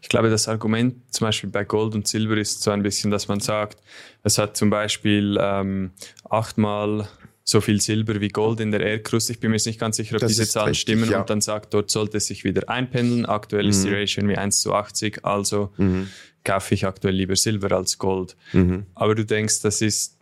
Ich 0.01 0.09
glaube, 0.09 0.29
das 0.29 0.47
Argument 0.47 0.95
zum 1.13 1.25
Beispiel 1.27 1.49
bei 1.49 1.63
Gold 1.63 1.95
und 1.95 2.07
Silber 2.07 2.37
ist 2.37 2.61
so 2.61 2.71
ein 2.71 2.83
bisschen, 2.83 3.11
dass 3.11 3.27
man 3.27 3.39
sagt, 3.39 3.81
es 4.23 4.37
hat 4.37 4.55
zum 4.55 4.69
Beispiel 4.69 5.37
ähm, 5.39 5.91
achtmal 6.29 7.07
so 7.43 7.59
viel 7.59 7.81
Silber 7.81 8.21
wie 8.21 8.29
Gold 8.29 8.61
in 8.61 8.71
der 8.71 8.81
Erdkruste. 8.81 9.33
Ich 9.33 9.39
bin 9.39 9.51
mir 9.51 9.57
nicht 9.57 9.79
ganz 9.79 9.97
sicher, 9.97 10.15
ob 10.15 10.21
das 10.21 10.29
diese 10.29 10.47
Zahlen 10.47 10.69
richtig, 10.69 10.81
stimmen. 10.81 11.09
Ja. 11.09 11.21
Und 11.21 11.29
dann 11.29 11.41
sagt, 11.41 11.73
dort 11.73 11.91
sollte 11.91 12.17
es 12.17 12.27
sich 12.27 12.43
wieder 12.43 12.69
einpendeln. 12.69 13.25
Aktuell 13.25 13.63
mhm. 13.63 13.69
ist 13.69 13.83
die 13.83 13.89
mhm. 13.89 13.95
Ratio 13.95 14.27
wie 14.27 14.37
1 14.37 14.61
zu 14.61 14.73
80, 14.73 15.25
also 15.25 15.73
mhm. 15.77 16.07
kaufe 16.43 16.73
ich 16.73 16.85
aktuell 16.85 17.15
lieber 17.15 17.35
Silber 17.35 17.75
als 17.75 17.97
Gold. 17.97 18.37
Mhm. 18.53 18.85
Aber 18.95 19.15
du 19.15 19.25
denkst, 19.25 19.61
das 19.61 19.81
ist 19.81 20.17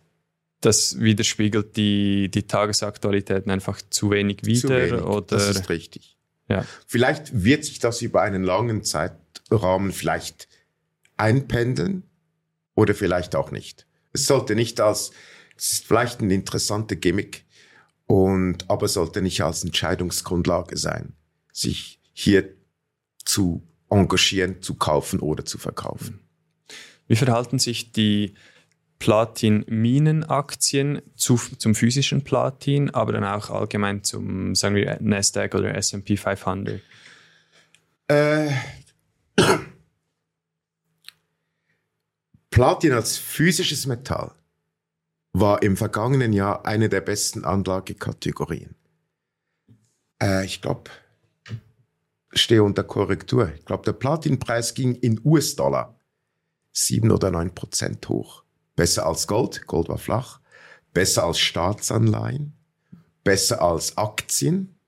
das 0.60 1.00
widerspiegelt 1.00 1.76
die, 1.76 2.28
die 2.28 2.44
Tagesaktualitäten 2.44 3.50
einfach 3.50 3.80
zu 3.90 4.10
wenig 4.10 4.44
wieder? 4.44 4.60
Zu 4.60 4.68
wenig. 4.70 5.02
Oder? 5.02 5.26
Das 5.26 5.48
ist 5.48 5.68
richtig. 5.68 6.16
Ja. 6.48 6.64
Vielleicht 6.86 7.44
wird 7.44 7.64
sich 7.64 7.78
das 7.78 8.02
über 8.02 8.22
einen 8.22 8.44
langen 8.44 8.84
Zeitrahmen 9.52 9.92
vielleicht 9.92 10.48
einpendeln 11.16 12.04
oder 12.74 12.94
vielleicht 12.94 13.36
auch 13.36 13.50
nicht. 13.50 13.86
Es 14.12 14.26
sollte 14.26 14.54
nicht 14.54 14.80
als, 14.80 15.12
es 15.56 15.72
ist 15.74 15.86
vielleicht 15.86 16.20
ein 16.20 16.30
interessanter 16.30 16.96
Gimmick 16.96 17.44
und, 18.06 18.68
aber 18.68 18.88
sollte 18.88 19.22
nicht 19.22 19.42
als 19.42 19.64
Entscheidungsgrundlage 19.64 20.76
sein, 20.76 21.14
sich 21.52 22.00
hier 22.12 22.48
zu 23.24 23.62
engagieren, 23.88 24.62
zu 24.62 24.74
kaufen 24.74 25.20
oder 25.20 25.44
zu 25.44 25.58
verkaufen. 25.58 26.20
Wie 27.08 27.16
verhalten 27.16 27.58
sich 27.58 27.92
die 27.92 28.34
Platin-Minen-Aktien 28.98 31.02
zu, 31.16 31.36
zum 31.36 31.74
physischen 31.74 32.22
Platin, 32.22 32.90
aber 32.90 33.12
dann 33.12 33.24
auch 33.24 33.50
allgemein 33.50 34.04
zum, 34.04 34.54
sagen 34.54 34.76
wir, 34.76 34.98
Nasdaq 35.00 35.54
oder 35.54 35.74
S&P 35.74 36.16
500? 36.16 36.80
Äh, 38.08 38.50
Platin 42.50 42.92
als 42.92 43.16
physisches 43.16 43.86
Metall 43.86 44.32
war 45.32 45.62
im 45.62 45.76
vergangenen 45.76 46.32
Jahr 46.32 46.66
eine 46.66 46.88
der 46.88 47.00
besten 47.00 47.44
Anlagekategorien. 47.44 48.74
Äh, 50.22 50.44
ich 50.44 50.60
glaube, 50.60 50.90
stehe 52.34 52.62
unter 52.62 52.84
Korrektur. 52.84 53.52
Ich 53.54 53.64
glaube, 53.64 53.84
der 53.84 53.92
Platinpreis 53.92 54.74
ging 54.74 54.94
in 54.96 55.20
US-Dollar 55.24 55.98
sieben 56.72 57.10
oder 57.10 57.30
neun 57.30 57.54
Prozent 57.54 58.08
hoch. 58.08 58.44
Besser 58.76 59.06
als 59.06 59.26
Gold, 59.26 59.66
Gold 59.66 59.88
war 59.88 59.98
flach. 59.98 60.40
Besser 60.92 61.24
als 61.24 61.38
Staatsanleihen. 61.38 62.54
Besser 63.24 63.62
als 63.62 63.96
Aktien. 63.96 64.78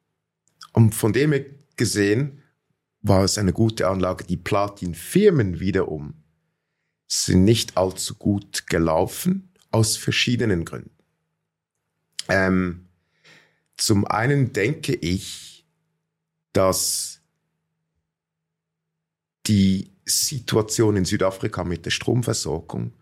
Und 0.73 0.95
von 0.95 1.13
dem 1.13 1.33
her 1.33 1.45
gesehen 1.77 2.43
war 3.05 3.23
es 3.23 3.37
eine 3.39 3.53
gute 3.53 3.87
Anlage. 3.87 4.25
Die 4.25 4.39
Platin-Firmen 4.39 5.61
wiederum 5.61 6.15
sind 7.07 7.45
nicht 7.45 7.77
allzu 7.77 8.15
gut 8.15 8.67
gelaufen, 8.67 9.53
aus 9.71 9.97
verschiedenen 9.97 10.65
Gründen. 10.65 10.91
Ähm, 12.29 12.89
zum 13.77 14.07
einen 14.07 14.53
denke 14.53 14.95
ich, 14.95 15.67
dass 16.53 17.21
die 19.47 19.93
Situation 20.07 20.97
in 20.97 21.05
Südafrika 21.05 21.63
mit 21.63 21.85
der 21.85 21.91
Stromversorgung 21.91 22.95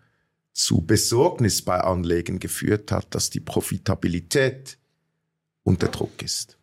zu 0.53 0.81
Besorgnis 0.85 1.63
bei 1.63 1.79
Anlegen 1.81 2.41
geführt 2.41 2.91
hat, 2.91 3.15
dass 3.15 3.31
die 3.31 3.41
Profitabilität 3.41 4.79
unter 5.63 5.89
Druck 5.89 6.23
ist. 6.23 6.59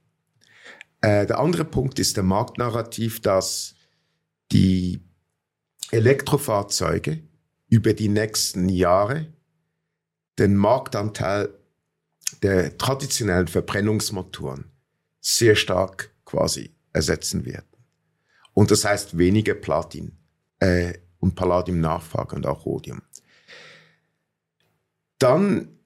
Äh, 1.02 1.26
der 1.26 1.40
andere 1.40 1.66
Punkt 1.66 2.00
ist 2.00 2.18
der 2.18 2.24
Marktnarrativ, 2.24 3.22
dass 3.22 3.76
die 4.52 5.02
Elektrofahrzeuge 5.92 7.24
über 7.68 7.94
die 7.94 8.10
nächsten 8.10 8.70
Jahre 8.70 9.28
den 10.38 10.56
Marktanteil 10.56 11.54
der 12.42 12.78
traditionellen 12.78 13.48
Verbrennungsmotoren 13.48 14.72
sehr 15.20 15.56
stark 15.56 16.12
quasi 16.26 16.76
ersetzen 16.94 17.46
werden. 17.46 17.68
Und 18.54 18.72
das 18.72 18.86
heißt 18.86 19.18
weniger 19.18 19.54
Platin 19.54 20.18
äh, 20.60 20.94
und 21.20 21.36
Palladium 21.36 21.80
Nachfrage 21.80 22.36
und 22.36 22.46
auch 22.46 22.66
Rhodium. 22.66 23.02
Dann 25.18 25.80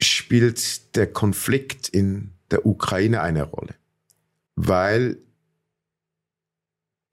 spielt 0.00 0.96
der 0.96 1.12
Konflikt 1.12 1.88
in 1.88 2.32
der 2.50 2.66
Ukraine 2.66 3.22
eine 3.22 3.44
Rolle, 3.44 3.74
weil 4.56 5.18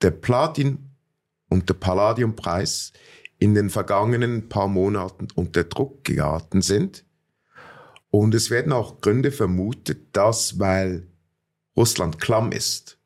der 0.01 0.11
Platin- 0.11 0.89
und 1.49 1.69
der 1.69 1.75
Palladiumpreis 1.75 2.93
in 3.37 3.53
den 3.53 3.69
vergangenen 3.69 4.49
paar 4.49 4.67
Monaten 4.67 5.27
unter 5.35 5.65
Druck 5.65 6.03
geraten 6.03 6.61
sind. 6.61 7.05
Und 8.09 8.33
es 8.33 8.49
werden 8.49 8.71
auch 8.71 9.01
Gründe 9.01 9.31
vermutet, 9.31 10.15
dass 10.15 10.59
weil 10.59 11.07
Russland 11.75 12.19
klamm 12.19 12.51
ist 12.51 12.99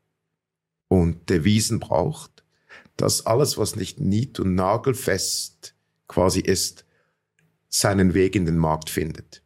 und 0.87 1.29
Devisen 1.29 1.79
braucht, 1.79 2.43
dass 2.97 3.25
alles, 3.25 3.57
was 3.57 3.75
nicht 3.75 3.99
nied- 3.99 4.39
und 4.39 4.55
nagelfest 4.55 5.75
quasi 6.07 6.39
ist, 6.39 6.85
seinen 7.69 8.13
Weg 8.13 8.35
in 8.35 8.45
den 8.45 8.57
Markt 8.57 8.89
findet. 8.89 9.43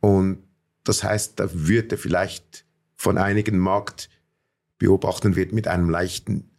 Und 0.00 0.42
das 0.84 1.02
heißt, 1.02 1.40
da 1.40 1.48
wird 1.52 1.92
er 1.92 1.98
vielleicht 1.98 2.63
von 3.04 3.18
einigen 3.18 3.58
Marktbeobachtern 3.58 5.36
wird 5.36 5.52
mit 5.52 5.68
einem 5.68 5.88
leichten, 5.88 6.50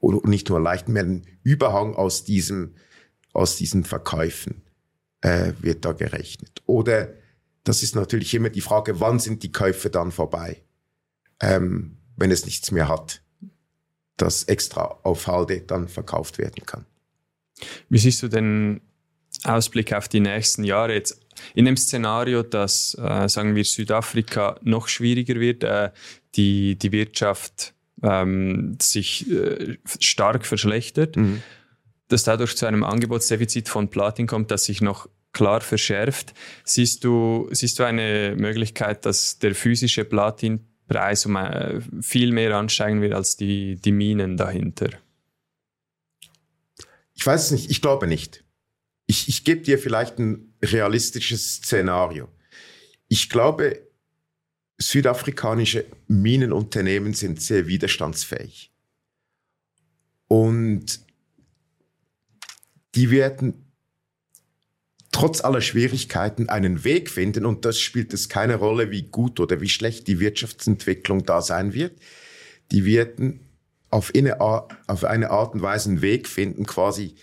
oder 0.00 0.28
nicht 0.28 0.48
nur 0.48 0.60
leichten, 0.60 0.92
mehr 0.92 1.04
einen 1.04 1.26
Überhang 1.42 1.94
aus 1.94 2.24
diesem, 2.24 2.74
aus 3.32 3.56
diesen 3.56 3.84
Verkäufen 3.84 4.62
äh, 5.20 5.52
wird 5.60 5.84
da 5.84 5.92
gerechnet. 5.92 6.62
Oder 6.66 7.14
das 7.62 7.82
ist 7.82 7.94
natürlich 7.94 8.34
immer 8.34 8.50
die 8.50 8.62
Frage, 8.62 8.98
wann 8.98 9.20
sind 9.20 9.42
die 9.42 9.52
Käufe 9.52 9.90
dann 9.90 10.10
vorbei? 10.10 10.64
ähm, 11.40 11.96
wenn 12.16 12.30
es 12.30 12.44
nichts 12.44 12.70
mehr 12.70 12.88
hat, 12.88 13.22
das 14.16 14.44
extra 14.44 14.98
auf 15.02 15.26
Halde 15.26 15.62
dann 15.62 15.88
verkauft 15.88 16.38
werden 16.38 16.64
kann. 16.66 16.84
Wie 17.88 17.98
siehst 17.98 18.22
du 18.22 18.28
den 18.28 18.80
Ausblick 19.44 19.92
auf 19.92 20.08
die 20.08 20.20
nächsten 20.20 20.64
Jahre 20.64 20.94
jetzt 20.94 21.20
in 21.54 21.64
dem 21.64 21.76
Szenario, 21.76 22.42
dass, 22.42 22.94
äh, 22.94 23.28
sagen 23.28 23.54
wir, 23.54 23.64
Südafrika 23.64 24.58
noch 24.62 24.88
schwieriger 24.88 25.36
wird, 25.36 25.64
äh, 25.64 25.90
die, 26.34 26.76
die 26.76 26.92
Wirtschaft 26.92 27.74
ähm, 28.02 28.76
sich 28.80 29.30
äh, 29.30 29.78
stark 29.98 30.46
verschlechtert, 30.46 31.16
mhm. 31.16 31.42
dass 32.08 32.24
dadurch 32.24 32.56
zu 32.56 32.66
einem 32.66 32.84
Angebotsdefizit 32.84 33.68
von 33.68 33.88
Platin 33.88 34.26
kommt, 34.26 34.50
das 34.50 34.64
sich 34.64 34.80
noch 34.80 35.08
klar 35.32 35.60
verschärft. 35.60 36.34
Siehst 36.64 37.04
du, 37.04 37.48
siehst 37.52 37.78
du 37.78 37.84
eine 37.84 38.34
Möglichkeit, 38.36 39.06
dass 39.06 39.38
der 39.38 39.54
physische 39.54 40.04
Platinpreis 40.04 41.26
um 41.26 41.36
äh, 41.36 41.80
viel 42.00 42.32
mehr 42.32 42.56
ansteigen 42.56 43.00
wird 43.02 43.14
als 43.14 43.36
die, 43.36 43.76
die 43.76 43.92
Minen 43.92 44.36
dahinter? 44.36 44.90
Ich 47.14 47.26
weiß 47.26 47.46
es 47.46 47.50
nicht, 47.50 47.70
ich 47.70 47.82
glaube 47.82 48.06
nicht. 48.06 48.44
Ich, 49.06 49.28
ich 49.28 49.44
gebe 49.44 49.60
dir 49.60 49.78
vielleicht 49.78 50.18
ein 50.18 50.49
realistisches 50.62 51.56
Szenario. 51.56 52.28
Ich 53.08 53.28
glaube, 53.28 53.86
südafrikanische 54.78 55.86
Minenunternehmen 56.08 57.14
sind 57.14 57.40
sehr 57.40 57.66
widerstandsfähig. 57.66 58.72
Und 60.28 61.00
die 62.94 63.10
werden 63.10 63.70
trotz 65.12 65.42
aller 65.42 65.60
Schwierigkeiten 65.60 66.48
einen 66.48 66.84
Weg 66.84 67.10
finden 67.10 67.44
und 67.44 67.64
das 67.64 67.80
spielt 67.80 68.14
es 68.14 68.28
keine 68.28 68.56
Rolle, 68.56 68.90
wie 68.90 69.02
gut 69.02 69.40
oder 69.40 69.60
wie 69.60 69.68
schlecht 69.68 70.06
die 70.06 70.20
Wirtschaftsentwicklung 70.20 71.24
da 71.24 71.42
sein 71.42 71.74
wird. 71.74 72.00
Die 72.70 72.84
werden 72.84 73.40
auf 73.90 74.12
eine, 74.14 74.40
Art, 74.40 74.72
auf 74.86 75.04
eine 75.04 75.30
Art 75.30 75.54
und 75.54 75.62
Weise 75.62 75.90
einen 75.90 76.00
Weg 76.00 76.28
finden, 76.28 76.64
quasi 76.64 77.16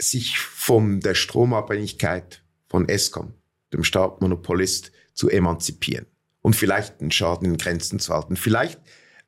sich 0.00 0.38
von 0.38 1.00
der 1.00 1.14
Stromabhängigkeit 1.14 2.42
von 2.68 2.88
Eskom, 2.88 3.34
dem 3.72 3.84
Staatmonopolist, 3.84 4.92
zu 5.14 5.28
emanzipieren 5.28 6.06
und 6.40 6.56
vielleicht 6.56 7.00
einen 7.00 7.10
Schaden 7.10 7.46
in 7.46 7.56
Grenzen 7.58 7.98
zu 7.98 8.14
halten. 8.14 8.36
Vielleicht 8.36 8.80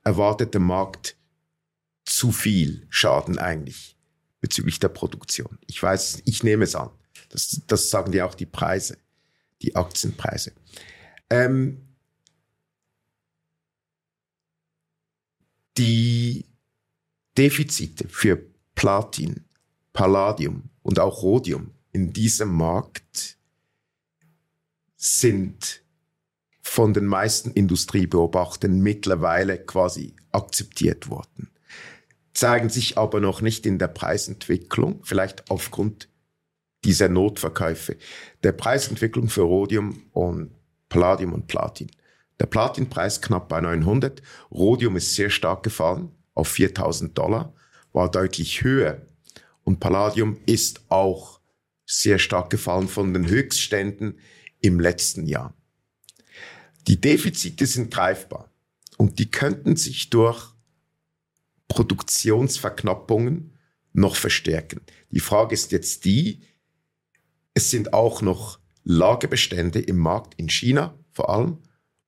erwartet 0.04 0.54
der 0.54 0.61
Markt 0.61 1.16
zu 2.04 2.32
viel 2.32 2.87
Schaden 2.88 3.38
eigentlich 3.38 3.96
bezüglich 4.40 4.78
der 4.78 4.88
Produktion. 4.88 5.58
Ich 5.66 5.82
weiß, 5.82 6.22
ich 6.24 6.42
nehme 6.42 6.64
es 6.64 6.74
an. 6.74 6.90
Das, 7.28 7.61
das 7.66 7.90
sagen 7.90 8.12
ja 8.12 8.26
auch 8.26 8.35
die 8.35 8.46
Preise, 8.46 8.98
die 9.62 9.76
Aktienpreise. 9.76 10.52
Ähm, 11.30 11.80
die 15.76 16.44
Defizite 17.38 18.08
für 18.08 18.44
Platin, 18.74 19.44
Palladium 19.92 20.70
und 20.83 20.98
auch 20.98 21.22
Rhodium 21.22 21.72
in 21.92 22.12
diesem 22.12 22.55
Markt 22.55 23.37
sind 24.96 25.83
von 26.62 26.94
den 26.94 27.07
meisten 27.07 27.50
Industriebeobachtern 27.50 28.81
mittlerweile 28.81 29.59
quasi 29.59 30.14
akzeptiert 30.31 31.11
worden, 31.11 31.50
zeigen 32.33 32.70
sich 32.70 32.96
aber 32.96 33.20
noch 33.20 33.42
nicht 33.42 33.66
in 33.66 33.78
der 33.78 33.88
Preisentwicklung, 33.88 35.00
vielleicht 35.05 35.50
aufgrund 35.50 36.09
dieser 36.85 37.09
Notverkäufe, 37.09 37.96
der 38.42 38.52
Preisentwicklung 38.52 39.28
für 39.28 39.42
Rhodium 39.42 40.02
und 40.12 40.52
Palladium 40.88 41.33
und 41.33 41.46
Platin. 41.46 41.90
Der 42.40 42.46
Platinpreis 42.46 43.20
knapp 43.20 43.48
bei 43.48 43.61
900, 43.61 44.22
Rhodium 44.50 44.96
ist 44.96 45.14
sehr 45.14 45.31
stark 45.31 45.62
gefallen 45.62 46.11
auf 46.35 46.48
4000 46.48 47.16
Dollar, 47.16 47.52
war 47.92 48.11
deutlich 48.11 48.64
höher 48.64 49.02
und 49.64 49.81
Palladium 49.81 50.38
ist 50.46 50.83
auch 50.88 51.40
sehr 51.87 52.18
stark 52.18 52.51
gefallen 52.51 52.88
von 52.88 53.12
den 53.12 53.29
Höchstständen 53.29 54.18
im 54.61 54.81
letzten 54.81 55.27
Jahr. 55.27 55.55
Die 56.87 57.01
Defizite 57.01 57.66
sind 57.66 57.92
greifbar 57.92 58.51
und 58.96 59.18
die 59.18 59.31
könnten 59.31 59.77
sich 59.77 60.11
durch 60.11 60.53
Produktionsverknappungen 61.68 63.57
noch 63.92 64.16
verstärken. 64.16 64.81
Die 65.11 65.20
Frage 65.20 65.55
ist 65.55 65.72
jetzt 65.72 66.05
die, 66.05 66.42
es 67.55 67.70
sind 67.70 67.92
auch 67.92 68.22
noch 68.22 68.59
Lagerbestände 68.85 69.81
im 69.81 69.98
Markt 69.98 70.35
in 70.38 70.48
China 70.48 70.98
vor 71.12 71.31
allem 71.31 71.59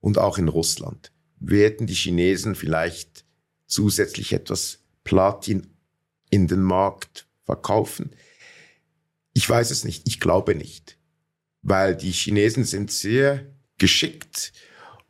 und 0.01 0.17
auch 0.17 0.37
in 0.37 0.47
Russland. 0.47 1.11
Werden 1.39 1.87
die 1.87 1.93
Chinesen 1.93 2.55
vielleicht 2.55 3.25
zusätzlich 3.67 4.33
etwas 4.33 4.79
Platin 5.03 5.67
in 6.29 6.47
den 6.47 6.61
Markt 6.61 7.27
verkaufen? 7.45 8.11
Ich 9.33 9.49
weiß 9.49 9.71
es 9.71 9.83
nicht. 9.83 10.07
Ich 10.07 10.19
glaube 10.19 10.55
nicht. 10.55 10.97
Weil 11.61 11.95
die 11.95 12.11
Chinesen 12.11 12.63
sind 12.63 12.91
sehr 12.91 13.45
geschickt 13.77 14.53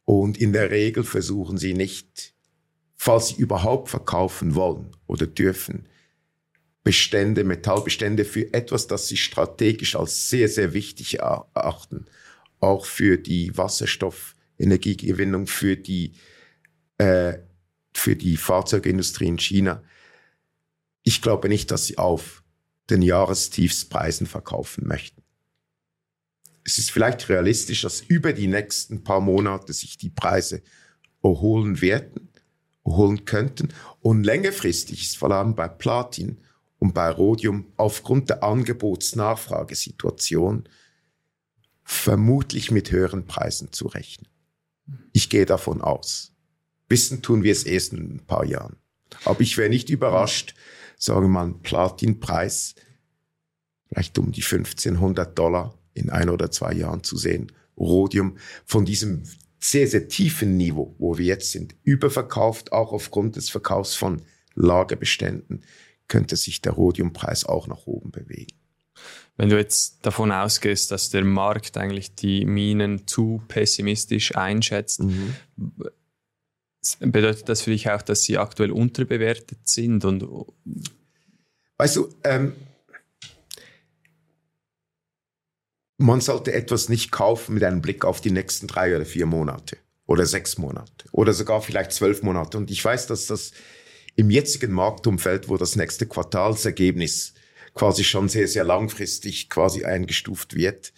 und 0.05 0.37
in 0.37 0.53
der 0.53 0.71
Regel 0.71 1.03
versuchen 1.03 1.57
sie 1.57 1.73
nicht, 1.73 2.33
falls 2.95 3.29
sie 3.29 3.35
überhaupt 3.35 3.89
verkaufen 3.89 4.55
wollen 4.55 4.95
oder 5.07 5.27
dürfen, 5.27 5.87
Bestände, 6.83 7.43
Metallbestände 7.43 8.25
für 8.25 8.53
etwas, 8.53 8.85
das 8.85 9.07
sie 9.07 9.17
strategisch 9.17 9.95
als 9.95 10.29
sehr, 10.29 10.47
sehr 10.47 10.73
wichtig 10.73 11.17
erachten. 11.19 12.05
Auch 12.59 12.85
für 12.85 13.17
die 13.17 13.57
Wasserstoffenergiegewinnung, 13.57 15.47
für 15.47 15.77
die, 15.77 16.13
äh, 16.99 17.39
für 17.91 18.15
die 18.15 18.37
Fahrzeugindustrie 18.37 19.27
in 19.27 19.39
China. 19.39 19.83
Ich 21.05 21.21
glaube 21.21 21.47
nicht, 21.47 21.71
dass 21.71 21.85
sie 21.85 21.97
auf 21.97 22.43
den 22.89 23.01
Jahrestiefspreisen 23.01 24.27
verkaufen 24.27 24.85
möchten. 24.87 25.23
Es 26.65 26.77
ist 26.79 26.91
vielleicht 26.91 27.29
realistisch, 27.29 27.83
dass 27.83 28.01
über 28.01 28.33
die 28.33 28.47
nächsten 28.47 29.03
paar 29.03 29.21
Monate 29.21 29.71
sich 29.71 29.99
die 29.99 30.09
Preise 30.09 30.63
erholen 31.23 31.79
werden, 31.79 32.29
erholen 32.83 33.23
könnten. 33.25 33.69
Und 34.01 34.23
längerfristig 34.23 35.03
ist 35.03 35.17
vor 35.17 35.29
allem 35.29 35.53
bei 35.53 35.67
Platin 35.67 36.39
und 36.79 36.95
bei 36.95 37.07
Rhodium 37.09 37.71
aufgrund 37.77 38.31
der 38.31 38.41
Angebots-Nachfragesituation 38.43 40.67
vermutlich 41.83 42.71
mit 42.71 42.91
höheren 42.91 43.27
Preisen 43.27 43.71
zu 43.71 43.85
rechnen. 43.85 44.27
Ich 45.13 45.29
gehe 45.29 45.45
davon 45.45 45.81
aus. 45.81 46.31
Wissen 46.89 47.21
tun 47.21 47.43
wir 47.43 47.51
es 47.51 47.63
erst 47.63 47.93
in 47.93 48.15
ein 48.15 48.25
paar 48.25 48.45
Jahren. 48.45 48.77
Aber 49.23 49.41
ich 49.41 49.55
wäre 49.57 49.69
nicht 49.69 49.91
überrascht, 49.91 50.55
sagen 50.97 51.23
wir 51.23 51.29
mal, 51.29 51.53
Platinpreis 51.63 52.75
vielleicht 53.87 54.17
um 54.17 54.31
die 54.31 54.41
1500 54.41 55.37
Dollar 55.37 55.77
in 55.93 56.09
ein 56.09 56.29
oder 56.29 56.51
zwei 56.51 56.73
Jahren 56.73 57.03
zu 57.03 57.17
sehen. 57.17 57.51
Rhodium 57.77 58.37
von 58.65 58.85
diesem 58.85 59.23
sehr, 59.59 59.87
sehr 59.87 60.07
tiefen 60.07 60.57
Niveau, 60.57 60.95
wo 60.99 61.17
wir 61.17 61.25
jetzt 61.25 61.51
sind, 61.51 61.75
überverkauft, 61.83 62.71
auch 62.71 62.91
aufgrund 62.91 63.35
des 63.35 63.49
Verkaufs 63.49 63.95
von 63.95 64.21
Lagerbeständen 64.53 65.63
könnte 66.07 66.35
sich 66.35 66.61
der 66.61 66.73
Rhodiumpreis 66.73 67.45
auch 67.45 67.67
nach 67.67 67.87
oben 67.87 68.11
bewegen. 68.11 68.55
Wenn 69.37 69.49
du 69.49 69.57
jetzt 69.57 70.05
davon 70.05 70.31
ausgehst, 70.31 70.91
dass 70.91 71.09
der 71.09 71.25
Markt 71.25 71.77
eigentlich 71.77 72.15
die 72.15 72.45
Minen 72.45 73.07
zu 73.07 73.41
pessimistisch 73.47 74.35
einschätzt, 74.35 75.03
mhm. 75.03 75.35
Bedeutet 76.99 77.49
das 77.49 77.61
für 77.61 77.71
dich 77.71 77.89
auch, 77.89 78.01
dass 78.01 78.23
sie 78.23 78.37
aktuell 78.37 78.71
unterbewertet 78.71 79.59
sind? 79.63 80.05
Und 80.05 80.25
weißt 81.77 81.95
du, 81.95 82.09
ähm, 82.23 82.53
man 85.97 86.21
sollte 86.21 86.53
etwas 86.53 86.89
nicht 86.89 87.11
kaufen 87.11 87.53
mit 87.53 87.63
einem 87.63 87.81
Blick 87.81 88.05
auf 88.05 88.21
die 88.21 88.31
nächsten 88.31 88.67
drei 88.67 88.95
oder 88.95 89.05
vier 89.05 89.25
Monate 89.25 89.77
oder 90.05 90.25
sechs 90.25 90.57
Monate 90.57 91.05
oder 91.11 91.33
sogar 91.33 91.61
vielleicht 91.61 91.91
zwölf 91.91 92.21
Monate. 92.21 92.57
Und 92.57 92.69
ich 92.71 92.83
weiß, 92.83 93.07
dass 93.07 93.27
das 93.27 93.51
im 94.15 94.29
jetzigen 94.29 94.71
Marktumfeld, 94.71 95.49
wo 95.49 95.57
das 95.57 95.75
nächste 95.75 96.05
Quartalsergebnis 96.05 97.33
quasi 97.73 98.03
schon 98.03 98.29
sehr, 98.29 98.47
sehr 98.47 98.63
langfristig 98.63 99.49
quasi 99.49 99.83
eingestuft 99.83 100.55
wird, 100.55 100.93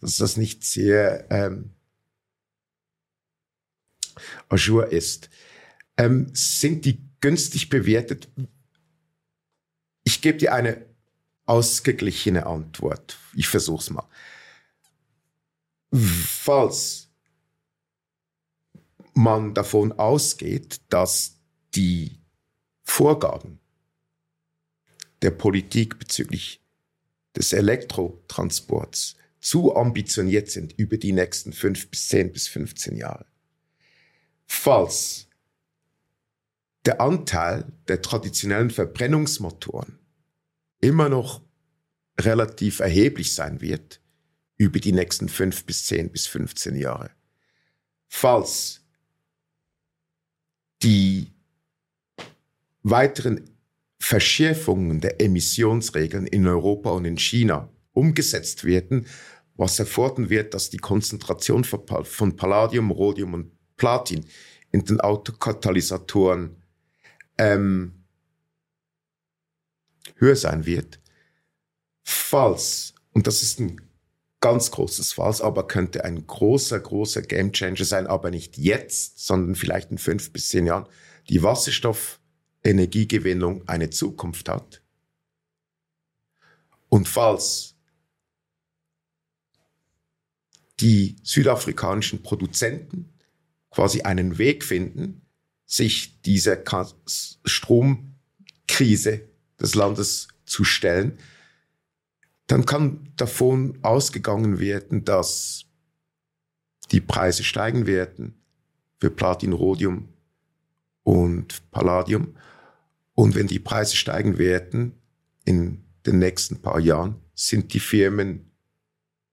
dass 0.00 0.16
das 0.16 0.36
nicht 0.36 0.64
sehr 0.64 1.26
ähm, 1.30 1.70
ajour 4.48 4.92
ist. 4.92 5.30
Ähm, 5.96 6.30
sind 6.32 6.84
die 6.84 7.00
günstig 7.20 7.68
bewertet? 7.68 8.28
Ich 10.04 10.22
gebe 10.22 10.38
dir 10.38 10.54
eine 10.54 10.86
ausgeglichene 11.46 12.46
Antwort. 12.46 13.18
Ich 13.34 13.48
versuch's 13.48 13.90
mal. 13.90 14.08
Falls 15.92 17.08
man 19.14 19.54
davon 19.54 19.92
ausgeht, 19.92 20.80
dass 20.90 21.38
die 21.74 22.20
Vorgaben 22.84 23.58
der 25.22 25.30
Politik 25.30 25.98
bezüglich 25.98 26.62
des 27.36 27.52
Elektrotransports 27.52 29.16
zu 29.40 29.74
ambitioniert 29.74 30.50
sind 30.50 30.72
über 30.78 30.96
die 30.96 31.12
nächsten 31.12 31.52
fünf 31.52 31.90
bis 31.90 32.08
zehn 32.08 32.32
bis 32.32 32.48
15 32.48 32.96
Jahre. 32.96 33.26
Falls 34.48 35.28
der 36.84 37.00
Anteil 37.00 37.70
der 37.86 38.02
traditionellen 38.02 38.70
Verbrennungsmotoren 38.70 39.98
immer 40.80 41.08
noch 41.08 41.42
relativ 42.18 42.80
erheblich 42.80 43.34
sein 43.34 43.60
wird 43.60 44.00
über 44.56 44.80
die 44.80 44.92
nächsten 44.92 45.28
fünf 45.28 45.64
bis 45.64 45.84
zehn 45.86 46.10
bis 46.10 46.26
15 46.26 46.76
Jahre. 46.76 47.10
Falls 48.08 48.80
die 50.82 51.32
weiteren 52.82 53.50
Verschärfungen 54.00 55.00
der 55.00 55.20
Emissionsregeln 55.20 56.26
in 56.26 56.46
Europa 56.46 56.90
und 56.90 57.04
in 57.04 57.18
China 57.18 57.68
umgesetzt 57.92 58.64
werden, 58.64 59.06
was 59.56 59.78
erfordern 59.78 60.30
wird, 60.30 60.54
dass 60.54 60.70
die 60.70 60.78
Konzentration 60.78 61.64
von 61.64 62.36
Palladium, 62.36 62.90
Rhodium 62.90 63.34
und 63.34 63.57
Platin 63.78 64.26
in 64.70 64.84
den 64.84 65.00
Autokatalysatoren 65.00 66.56
ähm, 67.38 68.04
höher 70.16 70.36
sein 70.36 70.66
wird. 70.66 71.00
Falls, 72.04 72.92
und 73.12 73.26
das 73.26 73.42
ist 73.42 73.58
ein 73.60 73.80
ganz 74.40 74.70
großes 74.70 75.14
Falls, 75.14 75.40
aber 75.40 75.66
könnte 75.66 76.04
ein 76.04 76.26
großer, 76.26 76.78
großer 76.78 77.22
Gamechanger 77.22 77.84
sein, 77.84 78.06
aber 78.06 78.30
nicht 78.30 78.58
jetzt, 78.58 79.26
sondern 79.26 79.54
vielleicht 79.54 79.90
in 79.90 79.96
fünf 79.98 80.30
bis 80.32 80.50
zehn 80.50 80.66
Jahren, 80.66 80.86
die 81.28 81.42
Wasserstoffenergiegewinnung 81.42 83.66
eine 83.66 83.90
Zukunft 83.90 84.48
hat. 84.48 84.80
Und 86.88 87.08
falls 87.08 87.74
die 90.80 91.16
südafrikanischen 91.22 92.22
Produzenten 92.22 93.12
quasi 93.70 94.02
einen 94.02 94.38
Weg 94.38 94.64
finden, 94.64 95.22
sich 95.66 96.20
dieser 96.22 96.62
Stromkrise 97.44 99.20
des 99.60 99.74
Landes 99.74 100.28
zu 100.46 100.64
stellen, 100.64 101.18
dann 102.46 102.64
kann 102.64 103.12
davon 103.16 103.78
ausgegangen 103.82 104.58
werden, 104.58 105.04
dass 105.04 105.66
die 106.90 107.02
Preise 107.02 107.44
steigen 107.44 107.86
werden 107.86 108.40
für 108.98 109.10
Platin, 109.10 109.52
Rhodium 109.52 110.08
und 111.02 111.70
Palladium. 111.70 112.34
Und 113.14 113.34
wenn 113.34 113.46
die 113.46 113.58
Preise 113.58 113.96
steigen 113.96 114.38
werden 114.38 114.92
in 115.44 115.84
den 116.06 116.18
nächsten 116.18 116.62
paar 116.62 116.80
Jahren, 116.80 117.16
sind 117.34 117.74
die 117.74 117.80
Firmen 117.80 118.50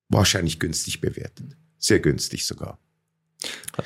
wahrscheinlich 0.09 0.59
günstig 0.59 0.99
bewertet. 0.99 1.55
Sehr 1.77 1.99
günstig 1.99 2.45
sogar. 2.45 2.79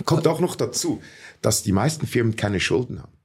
Kommt 0.05 0.27
auch 0.27 0.39
noch 0.39 0.55
dazu, 0.55 1.01
dass 1.41 1.63
die 1.63 1.71
meisten 1.71 2.05
Firmen 2.05 2.35
keine 2.35 2.59
Schulden 2.59 3.01
haben. 3.01 3.17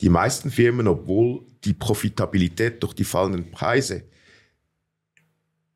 Die 0.00 0.08
meisten 0.08 0.50
Firmen, 0.50 0.88
obwohl 0.88 1.46
die 1.64 1.74
Profitabilität 1.74 2.82
durch 2.82 2.94
die 2.94 3.04
fallenden 3.04 3.50
Preise 3.50 4.04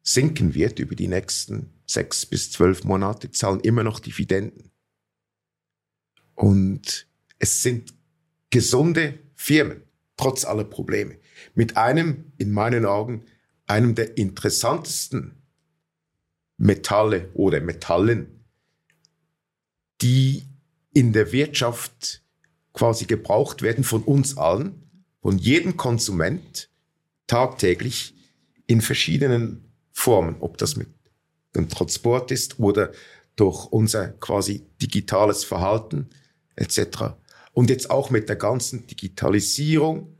sinken 0.02 0.54
wird 0.54 0.78
über 0.78 0.94
die 0.94 1.08
nächsten 1.08 1.72
sechs 1.86 2.26
bis 2.26 2.50
zwölf 2.50 2.84
Monate, 2.84 3.30
zahlen 3.30 3.60
immer 3.60 3.82
noch 3.82 4.00
Dividenden. 4.00 4.70
Und 6.34 7.06
es 7.38 7.62
sind 7.62 7.94
gesunde 8.50 9.18
Firmen, 9.34 9.82
trotz 10.16 10.44
aller 10.44 10.64
Probleme. 10.64 11.18
Mit 11.54 11.76
einem, 11.76 12.32
in 12.38 12.52
meinen 12.52 12.84
Augen, 12.84 13.24
einem 13.66 13.94
der 13.94 14.16
interessantesten 14.16 15.42
Metalle 16.56 17.30
oder 17.34 17.60
Metallen, 17.60 18.35
die 20.02 20.44
in 20.92 21.12
der 21.12 21.32
Wirtschaft 21.32 22.22
quasi 22.72 23.06
gebraucht 23.06 23.62
werden 23.62 23.84
von 23.84 24.02
uns 24.02 24.36
allen, 24.36 24.82
von 25.22 25.38
jedem 25.38 25.76
Konsument 25.76 26.70
tagtäglich 27.26 28.14
in 28.66 28.80
verschiedenen 28.80 29.72
Formen, 29.92 30.36
ob 30.40 30.58
das 30.58 30.76
mit 30.76 30.88
dem 31.54 31.68
Transport 31.68 32.30
ist 32.30 32.58
oder 32.58 32.92
durch 33.34 33.66
unser 33.66 34.08
quasi 34.08 34.66
digitales 34.80 35.44
Verhalten 35.44 36.10
etc. 36.56 37.14
Und 37.52 37.70
jetzt 37.70 37.90
auch 37.90 38.10
mit 38.10 38.28
der 38.28 38.36
ganzen 38.36 38.86
Digitalisierung, 38.86 40.18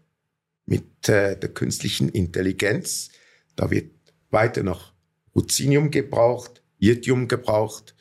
mit 0.65 1.09
äh, 1.09 1.39
der 1.39 1.51
künstlichen 1.51 2.09
Intelligenz, 2.09 3.11
da 3.55 3.71
wird 3.71 3.91
weiter 4.31 4.63
noch 4.63 4.93
Rucinium 5.35 5.91
gebraucht, 5.91 6.63
Iridium 6.79 7.29
gebraucht, 7.29 7.95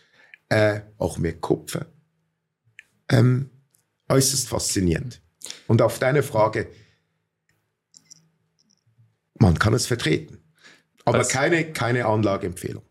äh, 0.49 0.81
auch 0.97 1.17
mehr 1.17 1.33
Kupfer. 1.33 1.87
Ähm, 3.09 3.49
äußerst 4.09 4.49
faszinierend. 4.49 5.21
Und 5.67 5.81
auf 5.81 5.99
deine 5.99 6.23
Frage, 6.23 6.67
man 9.35 9.59
kann 9.59 9.73
es 9.73 9.85
vertreten, 9.85 10.39
aber 11.03 11.19
Was, 11.19 11.29
keine, 11.29 11.71
keine 11.71 12.05
Anlageempfehlung. 12.05 12.83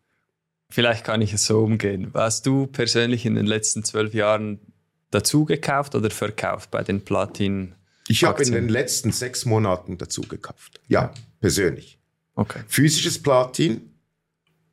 Vielleicht 0.71 1.05
kann 1.05 1.21
ich 1.23 1.33
es 1.33 1.47
so 1.47 1.63
umgehen. 1.63 2.11
Hast 2.15 2.47
du 2.47 2.67
persönlich 2.67 3.27
in 3.27 3.35
den 3.35 3.47
letzten 3.47 3.85
zwölf 3.85 4.15
Jahren 4.15 4.61
dazu 5.11 5.45
gekauft 5.45 5.95
oder 5.95 6.11
verkauft 6.11 6.71
bei 6.71 6.83
den 6.83 7.05
Platin? 7.05 7.75
Ich 8.09 8.25
habe 8.25 8.43
in 8.43 8.53
den 8.53 8.69
letzten 8.69 9.13
sechs 9.13 9.45
Monaten 9.45 9.99
dazu 9.99 10.23
gekauft. 10.23 10.81
Ja, 10.89 11.13
persönlich. 11.41 11.99
Okay. 12.35 12.61
Physisches 12.67 13.23
Platin 13.23 13.95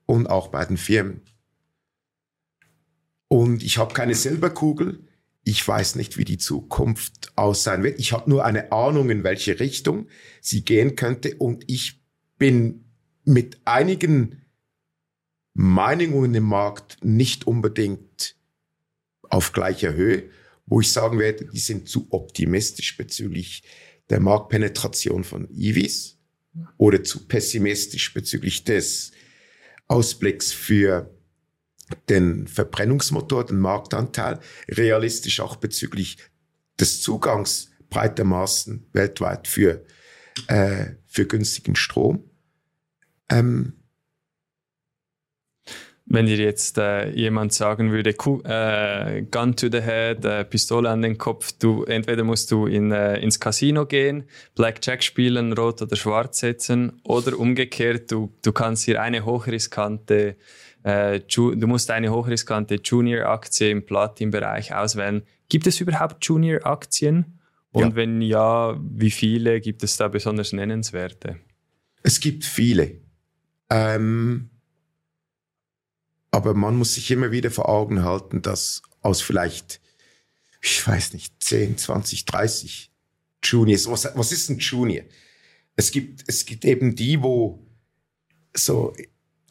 und 0.06 0.28
auch 0.28 0.48
bei 0.50 0.66
den 0.66 0.78
Firmen. 0.78 1.22
Und 3.32 3.64
ich 3.64 3.78
habe 3.78 3.94
keine 3.94 4.14
Silberkugel. 4.14 5.08
Ich 5.46 5.66
weiß 5.66 5.96
nicht, 5.96 6.18
wie 6.18 6.26
die 6.26 6.38
Zukunft 6.38 7.32
aussehen 7.38 7.82
wird. 7.82 7.98
Ich 7.98 8.12
habe 8.12 8.30
nur 8.30 8.44
eine 8.44 8.74
Ahnung, 8.74 9.10
in 9.10 9.24
welche 9.24 9.62
Richtung 9.62 10.10
sie 10.42 10.66
gehen 10.66 10.98
könnte. 10.98 11.38
Und 11.38 11.64
ich 11.68 12.02
bin 12.38 12.92
mit 13.24 13.62
einigen 13.64 14.42
Meinungen 15.54 16.36
im 16.36 16.44
Markt 16.44 16.98
nicht 17.06 17.48
unbedingt 17.48 18.36
auf 19.22 19.54
gleicher 19.54 19.94
Höhe, 19.94 20.30
wo 20.66 20.82
ich 20.82 20.92
sagen 20.92 21.18
werde, 21.18 21.46
die 21.46 21.60
sind 21.60 21.88
zu 21.88 22.08
optimistisch 22.10 22.98
bezüglich 22.98 23.64
der 24.10 24.20
Marktpenetration 24.20 25.24
von 25.24 25.48
EVs 25.58 26.18
oder 26.76 27.02
zu 27.02 27.30
pessimistisch 27.30 28.14
bezüglich 28.14 28.66
des 28.66 29.14
Ausblicks 29.88 30.52
für 30.52 31.10
den 32.10 32.48
Verbrennungsmotor, 32.48 33.46
den 33.46 33.60
Marktanteil, 33.60 34.40
realistisch 34.70 35.40
auch 35.40 35.56
bezüglich 35.56 36.18
des 36.80 37.02
Zugangs 37.02 37.72
breiter 37.90 38.24
Massen 38.24 38.88
weltweit 38.94 39.48
für, 39.48 39.86
äh, 40.48 40.86
für 41.06 41.26
günstigen 41.26 41.76
Strom. 41.76 42.24
Ähm, 43.30 43.74
wenn 46.14 46.26
dir 46.26 46.36
jetzt 46.36 46.78
äh, 46.78 47.10
jemand 47.12 47.54
sagen 47.54 47.92
würde, 47.92 48.10
äh, 48.10 49.22
Gun 49.32 49.56
to 49.56 49.70
the 49.72 49.82
Head, 49.82 50.26
äh, 50.26 50.44
Pistole 50.44 50.90
an 50.90 51.02
den 51.02 51.18
Kopf, 51.18 51.54
du 51.54 51.86
entweder 51.86 52.26
musst 52.26 52.52
du 52.52 52.66
in, 52.66 52.92
äh, 52.92 53.18
ins 53.20 53.40
Casino 53.40 53.86
gehen, 53.86 54.26
Blackjack 54.56 55.04
spielen, 55.04 55.54
rot 55.54 55.82
oder 55.82 55.96
schwarz 55.96 56.40
setzen, 56.40 57.00
oder 57.04 57.40
umgekehrt, 57.40 58.12
du, 58.12 58.34
du 58.42 58.52
kannst 58.52 58.84
hier 58.84 59.02
eine 59.02 59.24
hochriskante, 59.24 60.36
äh, 60.84 61.20
du 61.20 61.68
musst 61.68 61.92
eine 61.92 62.12
hochriskante 62.12 62.76
Junior-Aktie 62.84 63.70
im 63.70 63.86
Platin-Bereich 63.86 64.74
auswählen. 64.74 65.24
Gibt 65.50 65.68
es 65.68 65.80
überhaupt 65.80 66.26
Junior-Aktien? 66.26 67.40
Und 67.72 67.92
ja. 67.92 67.96
wenn 67.96 68.22
ja, 68.22 68.78
wie 68.82 69.12
viele 69.12 69.62
gibt 69.62 69.84
es 69.84 69.98
da 69.98 70.08
besonders 70.08 70.52
nennenswerte? 70.54 71.38
Es 72.04 72.20
gibt 72.20 72.44
viele. 72.44 73.00
Ähm 73.70 74.50
aber 76.32 76.54
man 76.54 76.78
muss 76.78 76.96
sich 76.96 77.12
immer 77.12 77.32
wieder 77.32 77.52
vor 77.52 77.70
Augen 77.70 78.04
halten, 78.04 78.42
dass 78.42 78.82
aus 79.02 79.22
vielleicht, 79.22 79.82
ich 80.62 80.86
weiß 80.86 81.14
nicht, 81.14 81.44
10, 81.44 81.78
20, 81.78 82.26
30 82.26 82.92
Juniors, 83.44 83.90
was, 83.90 84.10
was 84.16 84.32
ist 84.32 84.50
ein 84.50 84.60
Junior? 84.60 85.04
Es 85.76 85.92
gibt, 85.92 86.24
es 86.28 86.46
gibt 86.46 86.64
eben 86.64 86.96
die, 86.96 87.22
wo 87.22 87.66
so 88.54 88.94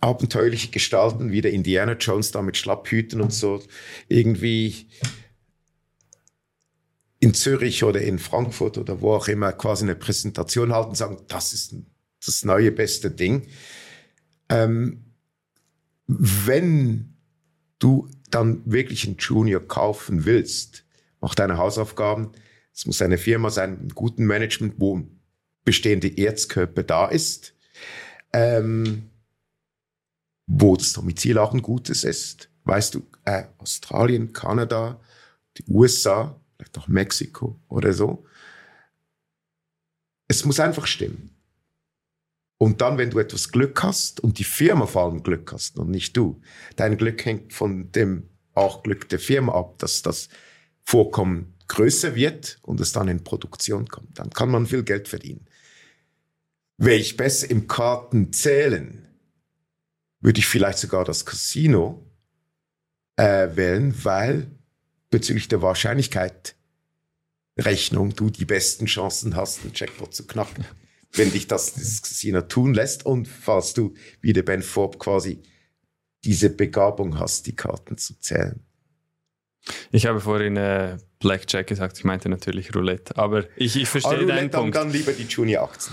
abenteuerliche 0.01 0.71
Gestalten 0.71 1.31
wie 1.31 1.41
der 1.41 1.53
Indiana 1.53 1.93
Jones 1.93 2.33
da 2.33 2.43
mit 2.43 2.57
Schlapphüten 2.57 3.21
und 3.21 3.33
so 3.33 3.63
irgendwie 4.09 4.89
in 7.19 7.35
Zürich 7.35 7.85
oder 7.85 8.01
in 8.01 8.19
Frankfurt 8.19 8.79
oder 8.79 9.03
wo 9.03 9.13
auch 9.13 9.29
immer 9.29 9.53
quasi 9.53 9.85
eine 9.85 9.95
Präsentation 9.95 10.73
halten 10.73 10.91
und 10.91 10.97
sagen, 10.97 11.19
das 11.29 11.53
ist 11.53 11.75
das 12.25 12.45
neue 12.45 12.73
beste 12.73 13.11
Ding. 13.11 13.47
Ähm, 14.49 15.05
wenn 16.07 17.15
du 17.79 18.09
dann 18.31 18.63
wirklich 18.65 19.07
einen 19.07 19.17
Junior 19.19 19.61
kaufen 19.61 20.25
willst, 20.25 20.85
mach 21.21 21.35
deine 21.35 21.59
Hausaufgaben. 21.59 22.33
Es 22.75 22.87
muss 22.87 23.03
eine 23.03 23.19
Firma 23.19 23.51
sein, 23.51 23.79
mit 23.83 23.95
gutem 23.95 24.27
Management, 24.27 24.75
wo 24.79 25.03
bestehende 25.65 26.17
Erzkörper 26.17 26.83
da 26.83 27.07
ist, 27.07 27.55
ähm, 28.33 29.11
wo 30.53 30.77
das 30.77 30.93
Domizil 30.93 31.39
auch 31.39 31.55
ein 31.55 31.63
gutes 31.63 32.03
ist. 32.03 32.51
Weißt 32.65 32.95
du, 32.95 33.07
äh, 33.25 33.45
Australien, 33.59 34.33
Kanada, 34.33 35.01
die 35.57 35.65
USA, 35.69 36.41
vielleicht 36.57 36.77
auch 36.77 36.89
Mexiko 36.89 37.61
oder 37.69 37.93
so. 37.93 38.27
Es 40.27 40.45
muss 40.45 40.59
einfach 40.59 40.87
stimmen. 40.87 41.31
Und 42.59 42.81
dann, 42.81 42.99
wenn 42.99 43.11
du 43.11 43.21
etwas 43.21 43.53
Glück 43.53 43.83
hast 43.83 44.21
und 44.21 44.39
die 44.39 44.45
Firma 44.45 44.87
vor 44.87 45.05
allem 45.05 45.23
Glück 45.23 45.53
hast 45.53 45.79
und 45.79 45.89
nicht 45.91 46.17
du, 46.17 46.43
dein 46.77 46.97
Glück 46.97 47.25
hängt 47.25 47.53
von 47.53 47.91
dem 47.93 48.29
auch 48.55 48.83
Glück 48.83 49.09
der 49.09 49.21
Firma 49.21 49.55
ab, 49.55 49.79
dass 49.79 50.03
das 50.03 50.29
Vorkommen 50.83 51.55
größer 51.69 52.17
wird 52.17 52.59
und 52.63 52.81
es 52.81 52.93
dann 52.93 53.07
in 53.07 53.23
Produktion 53.23 53.87
kommt. 53.87 54.19
Dann 54.19 54.31
kann 54.31 54.51
man 54.51 54.67
viel 54.67 54.83
Geld 54.83 55.07
verdienen. 55.07 55.47
Wäre 56.77 56.99
ich 56.99 57.17
besser 57.17 57.49
im 57.49 57.69
Karten 57.69 58.33
zählen, 58.33 59.10
würde 60.21 60.39
ich 60.39 60.47
vielleicht 60.47 60.79
sogar 60.79 61.05
das 61.05 61.25
Casino 61.25 62.07
äh, 63.17 63.49
wählen, 63.55 63.95
weil 64.05 64.51
bezüglich 65.11 65.49
der 65.49 65.63
Wahrscheinlichkeit 65.63 66.55
Rechnung 67.59 68.15
du 68.15 68.31
die 68.31 68.45
besten 68.45 68.87
Chancen 68.87 69.37
hast, 69.37 69.63
einen 69.63 69.73
Jackpot 69.75 70.15
zu 70.15 70.27
knacken. 70.27 70.65
Wenn 71.13 71.33
dich 71.33 71.49
das, 71.49 71.75
das 71.75 72.03
Casino 72.03 72.43
tun 72.43 72.73
lässt 72.73 73.05
und 73.05 73.27
falls 73.27 73.75
du 73.75 73.95
wie 74.21 74.33
der 74.33 74.45
Ben 74.45 74.63
Forbes 74.63 74.99
quasi 74.99 75.43
diese 76.25 76.51
Begabung 76.51 77.19
hast, 77.19 77.47
die 77.47 77.57
Karten 77.57 77.99
zu 77.99 78.19
zählen. 78.21 78.61
Ich 79.91 80.07
habe 80.07 80.21
vorhin 80.21 80.57
äh, 80.57 80.99
Blackjack 81.19 81.67
gesagt, 81.67 81.99
ich 81.99 82.05
meinte 82.05 82.29
natürlich 82.29 82.75
Roulette, 82.75 83.17
aber 83.17 83.45
ich, 83.57 83.77
ich 83.77 83.89
verstehe 83.89 84.19
aber 84.19 84.27
deinen 84.27 84.51
Punkt. 84.51 84.75
Dann, 84.75 84.89
dann 84.89 84.93
lieber 84.93 85.13
die 85.13 85.25
Junior 85.25 85.65
18. 85.65 85.93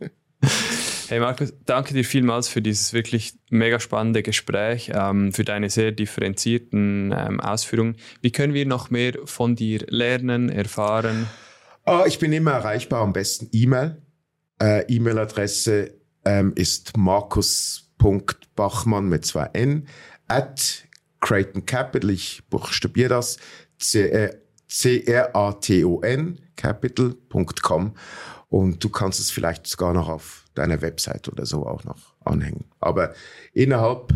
hey 1.14 1.20
Markus, 1.20 1.52
danke 1.64 1.94
dir 1.94 2.04
vielmals 2.04 2.48
für 2.48 2.60
dieses 2.60 2.92
wirklich 2.92 3.34
mega 3.48 3.78
spannende 3.78 4.24
Gespräch, 4.24 4.90
ähm, 4.92 5.32
für 5.32 5.44
deine 5.44 5.70
sehr 5.70 5.92
differenzierten 5.92 7.14
ähm, 7.16 7.38
Ausführungen. 7.38 7.94
Wie 8.20 8.32
können 8.32 8.52
wir 8.52 8.66
noch 8.66 8.90
mehr 8.90 9.12
von 9.24 9.54
dir 9.54 9.84
lernen, 9.86 10.48
erfahren? 10.48 11.28
Oh, 11.86 12.02
ich 12.04 12.18
bin 12.18 12.32
immer 12.32 12.50
erreichbar, 12.50 13.02
am 13.02 13.12
besten 13.12 13.48
E-Mail. 13.52 14.02
Äh, 14.60 14.92
E-Mail-Adresse 14.92 15.94
ähm, 16.24 16.52
ist 16.56 16.96
markus.bachmann 16.96 19.08
mit 19.08 19.24
zwei 19.24 19.50
N 19.52 19.86
at 20.26 20.84
Creighton 21.20 21.64
Capital, 21.64 22.10
ich 22.10 22.42
buchstabiere 22.50 23.10
das, 23.10 23.36
C-R-A-T-O-N, 24.66 26.40
capital.com. 26.56 27.94
Und 28.48 28.82
du 28.82 28.88
kannst 28.88 29.20
es 29.20 29.30
vielleicht 29.30 29.68
sogar 29.68 29.94
noch 29.94 30.08
auf 30.08 30.43
deiner 30.54 30.80
Website 30.82 31.28
oder 31.28 31.46
so 31.46 31.66
auch 31.66 31.84
noch 31.84 32.14
anhängen. 32.24 32.64
Aber 32.80 33.14
innerhalb 33.52 34.12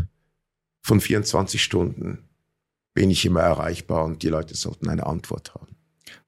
von 0.83 1.01
24 1.01 1.63
Stunden 1.63 2.29
bin 2.95 3.11
ich 3.11 3.25
immer 3.25 3.43
erreichbar 3.43 4.05
und 4.05 4.23
die 4.23 4.29
Leute 4.29 4.55
sollten 4.55 4.89
eine 4.89 5.07
Antwort 5.07 5.55
haben. 5.55 5.77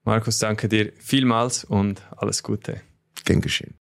Markus, 0.03 0.39
danke 0.39 0.69
dir 0.69 0.93
vielmals 0.99 1.63
und 1.63 2.01
alles 2.15 2.43
Gute. 2.43 2.81
Gern 3.25 3.41
geschehen. 3.41 3.80